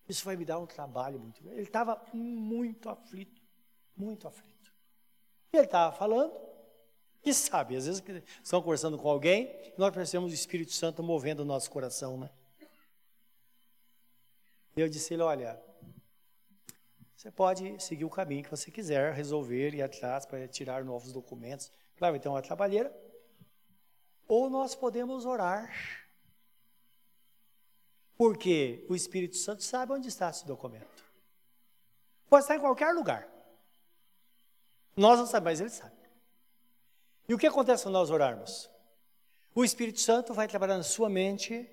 Isso 0.08 0.23
vai 0.23 0.36
me 0.36 0.45
dar 0.45 0.60
um 0.60 0.65
trabalho 0.65 1.19
muito 1.19 1.41
grande. 1.41 1.58
Ele 1.58 1.67
estava 1.67 2.03
muito 2.13 2.89
aflito, 2.89 3.41
muito 3.95 4.27
aflito. 4.27 4.73
E 5.51 5.58
ele 5.58 5.65
estava 5.65 5.95
falando, 5.95 6.34
e 7.25 7.33
sabe, 7.33 7.75
às 7.75 7.85
vezes 7.85 8.03
estão 8.43 8.61
conversando 8.61 8.97
com 8.97 9.09
alguém, 9.09 9.73
nós 9.77 9.93
percebemos 9.93 10.31
o 10.31 10.35
Espírito 10.35 10.71
Santo 10.73 11.01
movendo 11.01 11.39
o 11.39 11.45
nosso 11.45 11.69
coração, 11.71 12.17
né? 12.17 12.29
E 14.77 14.81
eu 14.81 14.89
disse 14.89 15.13
ele, 15.13 15.23
olha, 15.23 15.59
você 17.15 17.31
pode 17.31 17.81
seguir 17.81 18.05
o 18.05 18.09
caminho 18.09 18.43
que 18.43 18.51
você 18.51 18.69
quiser, 18.69 19.13
resolver, 19.13 19.73
ir 19.73 19.81
atrás 19.81 20.25
para 20.25 20.47
tirar 20.47 20.83
novos 20.83 21.11
documentos. 21.11 21.71
Claro, 21.97 22.13
vai 22.13 22.19
ter 22.19 22.29
uma 22.29 22.41
trabalheira. 22.41 22.95
Ou 24.27 24.49
nós 24.49 24.75
podemos 24.75 25.25
orar. 25.25 25.73
Porque 28.17 28.85
o 28.88 28.95
Espírito 28.95 29.38
Santo 29.38 29.63
sabe 29.63 29.93
onde 29.93 30.09
está 30.09 30.29
esse 30.29 30.45
documento. 30.45 31.03
Pode 32.29 32.43
estar 32.43 32.55
em 32.55 32.59
qualquer 32.59 32.93
lugar. 32.93 33.27
Nós 34.95 35.17
não 35.17 35.25
sabemos, 35.25 35.59
mas 35.59 35.61
ele 35.61 35.69
sabe. 35.69 35.94
E 37.27 37.33
o 37.33 37.38
que 37.38 37.47
acontece 37.47 37.83
quando 37.83 37.93
nós 37.93 38.09
orarmos? 38.09 38.69
O 39.53 39.63
Espírito 39.63 39.99
Santo 39.99 40.33
vai 40.33 40.47
trabalhar 40.47 40.77
na 40.77 40.83
sua 40.83 41.09
mente 41.09 41.69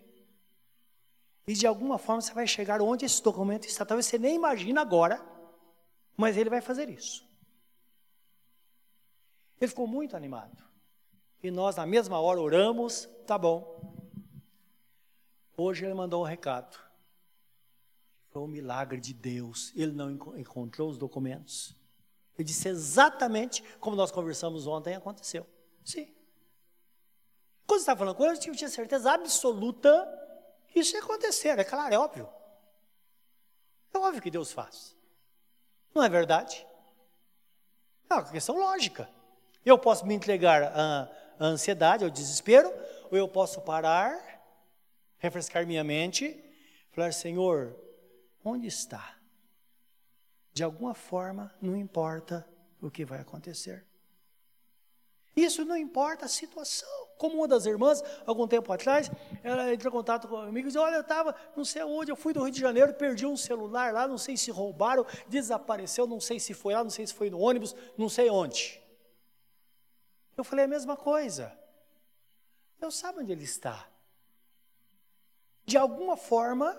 e 1.46 1.52
de 1.54 1.66
alguma 1.66 1.98
forma 1.98 2.22
você 2.22 2.32
vai 2.32 2.46
chegar 2.46 2.80
onde 2.80 3.04
esse 3.04 3.22
documento 3.22 3.66
está. 3.66 3.84
Talvez 3.84 4.06
você 4.06 4.18
nem 4.18 4.36
imagina 4.36 4.80
agora, 4.80 5.20
mas 6.16 6.36
ele 6.36 6.48
vai 6.48 6.60
fazer 6.60 6.88
isso. 6.88 7.26
Ele 9.60 9.68
ficou 9.68 9.86
muito 9.86 10.16
animado. 10.16 10.62
E 11.42 11.50
nós, 11.50 11.76
na 11.76 11.84
mesma 11.84 12.20
hora, 12.20 12.40
oramos, 12.40 13.08
tá 13.26 13.36
bom. 13.36 13.94
Hoje 15.56 15.84
ele 15.84 15.94
mandou 15.94 16.22
um 16.22 16.26
recado. 16.26 16.78
Foi 18.30 18.42
um 18.42 18.46
milagre 18.46 19.00
de 19.00 19.12
Deus. 19.12 19.72
Ele 19.74 19.92
não 19.92 20.10
encontrou 20.10 20.88
os 20.88 20.96
documentos. 20.96 21.76
Ele 22.36 22.44
disse 22.44 22.68
exatamente 22.68 23.62
como 23.78 23.96
nós 23.96 24.10
conversamos 24.10 24.66
ontem 24.66 24.94
aconteceu. 24.94 25.46
Sim. 25.84 26.12
Quando 27.66 27.80
você 27.80 27.82
está 27.82 27.96
falando 27.96 28.14
com 28.14 28.24
ele, 28.24 28.36
eu 28.36 28.54
tinha 28.54 28.68
certeza 28.68 29.12
absoluta 29.12 30.08
que 30.68 30.80
isso 30.80 30.94
ia 30.94 31.02
acontecer. 31.02 31.58
É 31.58 31.64
claro, 31.64 31.94
é 31.94 31.98
óbvio. 31.98 32.28
É 33.94 33.98
óbvio 33.98 34.22
que 34.22 34.30
Deus 34.30 34.52
faz. 34.52 34.96
Não 35.94 36.02
é 36.02 36.08
verdade? 36.08 36.66
É 38.08 38.14
uma 38.14 38.30
questão 38.30 38.58
lógica. 38.58 39.08
Eu 39.64 39.78
posso 39.78 40.06
me 40.06 40.14
entregar 40.14 40.62
à, 40.64 41.10
à 41.38 41.44
ansiedade, 41.44 42.04
ao 42.04 42.10
desespero, 42.10 42.72
ou 43.10 43.16
eu 43.16 43.28
posso 43.28 43.60
parar, 43.60 44.18
refrescar 45.18 45.66
minha 45.66 45.84
mente, 45.84 46.42
falar: 46.92 47.12
Senhor, 47.12 47.76
onde 48.44 48.66
está? 48.66 49.16
De 50.52 50.62
alguma 50.62 50.94
forma, 50.94 51.54
não 51.60 51.76
importa 51.76 52.46
o 52.80 52.90
que 52.90 53.04
vai 53.04 53.20
acontecer. 53.20 53.86
Isso 55.34 55.64
não 55.64 55.76
importa 55.76 56.26
a 56.26 56.28
situação. 56.28 56.88
Como 57.16 57.36
uma 57.36 57.48
das 57.48 57.64
irmãs, 57.64 58.02
algum 58.26 58.46
tempo 58.46 58.70
atrás, 58.72 59.10
ela 59.42 59.72
entrou 59.72 59.90
em 59.90 59.96
contato 59.96 60.28
comigo 60.28 60.58
e 60.58 60.70
disse: 60.70 60.78
Olha, 60.78 60.96
eu 60.96 61.00
estava, 61.00 61.34
não 61.56 61.64
sei 61.64 61.82
onde, 61.84 62.10
eu 62.10 62.16
fui 62.16 62.32
do 62.34 62.42
Rio 62.42 62.52
de 62.52 62.60
Janeiro, 62.60 62.92
perdi 62.94 63.24
um 63.24 63.36
celular 63.36 63.92
lá, 63.92 64.06
não 64.06 64.18
sei 64.18 64.36
se 64.36 64.50
roubaram, 64.50 65.06
desapareceu, 65.28 66.06
não 66.06 66.20
sei 66.20 66.38
se 66.38 66.52
foi 66.52 66.74
lá, 66.74 66.82
não 66.82 66.90
sei 66.90 67.06
se 67.06 67.14
foi 67.14 67.30
no 67.30 67.38
ônibus, 67.38 67.74
não 67.96 68.08
sei 68.08 68.28
onde. 68.28 68.82
Eu 70.36 70.44
falei 70.44 70.64
a 70.64 70.68
mesma 70.68 70.96
coisa. 70.96 71.56
Deus 72.78 72.96
sabe 72.96 73.20
onde 73.20 73.32
ele 73.32 73.44
está. 73.44 73.88
De 75.64 75.78
alguma 75.78 76.16
forma, 76.16 76.74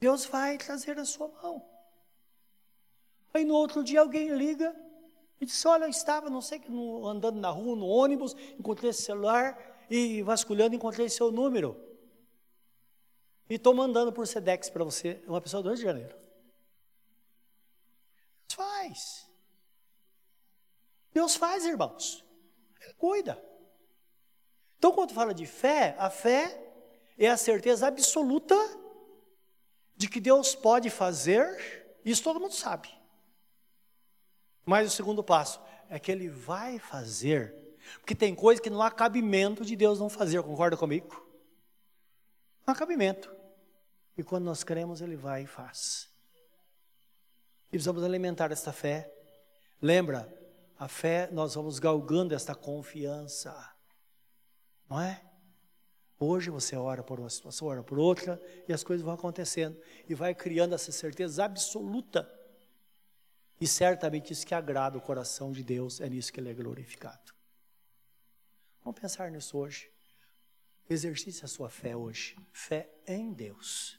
Deus 0.00 0.24
vai 0.24 0.56
trazer 0.56 0.98
a 0.98 1.04
sua 1.04 1.28
mão. 1.28 1.62
Aí 3.34 3.44
no 3.44 3.54
outro 3.54 3.84
dia 3.84 4.00
alguém 4.00 4.30
liga 4.34 4.74
e 5.38 5.44
disse: 5.44 5.68
Olha, 5.68 5.84
eu 5.84 5.90
estava, 5.90 6.30
não 6.30 6.40
sei, 6.40 6.60
andando 7.04 7.38
na 7.38 7.50
rua, 7.50 7.76
no 7.76 7.86
ônibus, 7.86 8.34
encontrei 8.58 8.90
esse 8.90 9.02
celular 9.02 9.86
e 9.90 10.22
vasculhando, 10.22 10.74
encontrei 10.74 11.08
seu 11.10 11.30
número. 11.30 11.78
E 13.48 13.54
estou 13.54 13.74
mandando 13.74 14.10
por 14.10 14.26
Sedex 14.26 14.70
para 14.70 14.84
você, 14.84 15.22
uma 15.26 15.40
pessoa 15.40 15.62
do 15.62 15.68
Rio 15.68 15.76
de 15.76 15.82
Janeiro. 15.82 16.16
Deus 18.48 18.54
faz. 18.54 19.30
Deus 21.12 21.36
faz, 21.36 21.66
irmãos. 21.66 22.24
Ele 22.80 22.94
cuida. 22.94 23.42
Então, 24.78 24.92
quando 24.92 25.12
fala 25.12 25.34
de 25.34 25.44
fé, 25.44 25.94
a 25.98 26.08
fé 26.08 26.58
é 27.18 27.28
a 27.28 27.36
certeza 27.36 27.86
absoluta 27.86 28.56
de 30.00 30.08
que 30.08 30.18
Deus 30.18 30.54
pode 30.54 30.88
fazer, 30.88 31.94
isso 32.02 32.22
todo 32.22 32.40
mundo 32.40 32.54
sabe. 32.54 32.88
Mas 34.64 34.90
o 34.90 34.96
segundo 34.96 35.22
passo 35.22 35.60
é 35.90 35.98
que 35.98 36.10
Ele 36.10 36.26
vai 36.26 36.78
fazer, 36.78 37.54
porque 37.98 38.14
tem 38.14 38.34
coisa 38.34 38.62
que 38.62 38.70
não 38.70 38.80
há 38.80 38.90
cabimento 38.90 39.62
de 39.62 39.76
Deus 39.76 40.00
não 40.00 40.08
fazer, 40.08 40.42
concorda 40.42 40.74
comigo? 40.74 41.14
Não 42.66 42.72
há 42.72 42.74
cabimento. 42.74 43.30
E 44.16 44.22
quando 44.22 44.46
nós 44.46 44.64
cremos, 44.64 45.02
Ele 45.02 45.16
vai 45.16 45.42
e 45.42 45.46
faz. 45.46 46.08
E 47.66 47.72
precisamos 47.72 48.02
alimentar 48.02 48.50
essa 48.50 48.72
fé. 48.72 49.12
Lembra, 49.82 50.34
a 50.78 50.88
fé, 50.88 51.28
nós 51.30 51.54
vamos 51.54 51.78
galgando 51.78 52.34
esta 52.34 52.54
confiança, 52.54 53.54
não 54.88 54.98
é? 54.98 55.29
Hoje 56.22 56.50
você 56.50 56.76
ora 56.76 57.02
por 57.02 57.18
uma 57.18 57.30
situação, 57.30 57.68
ora 57.68 57.82
por 57.82 57.98
outra, 57.98 58.38
e 58.68 58.74
as 58.74 58.84
coisas 58.84 59.02
vão 59.02 59.14
acontecendo. 59.14 59.80
E 60.06 60.14
vai 60.14 60.34
criando 60.34 60.74
essa 60.74 60.92
certeza 60.92 61.46
absoluta. 61.46 62.30
E 63.58 63.66
certamente 63.66 64.30
isso 64.30 64.46
que 64.46 64.54
agrada 64.54 64.98
o 64.98 65.00
coração 65.00 65.50
de 65.50 65.64
Deus, 65.64 65.98
é 65.98 66.10
nisso 66.10 66.30
que 66.30 66.38
Ele 66.38 66.50
é 66.50 66.54
glorificado. 66.54 67.32
Vamos 68.84 69.00
pensar 69.00 69.30
nisso 69.30 69.56
hoje. 69.56 69.90
Exercite 70.90 71.42
a 71.42 71.48
sua 71.48 71.70
fé 71.70 71.96
hoje. 71.96 72.36
Fé 72.52 72.90
em 73.06 73.32
Deus. 73.32 73.98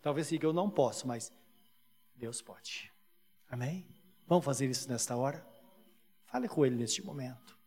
Talvez 0.00 0.28
diga, 0.28 0.46
eu 0.46 0.52
não 0.52 0.70
posso, 0.70 1.08
mas 1.08 1.32
Deus 2.14 2.40
pode. 2.40 2.92
Amém? 3.48 3.84
Vamos 4.28 4.44
fazer 4.44 4.70
isso 4.70 4.88
nesta 4.88 5.16
hora? 5.16 5.44
Fale 6.26 6.46
com 6.46 6.64
Ele 6.64 6.76
neste 6.76 7.04
momento. 7.04 7.57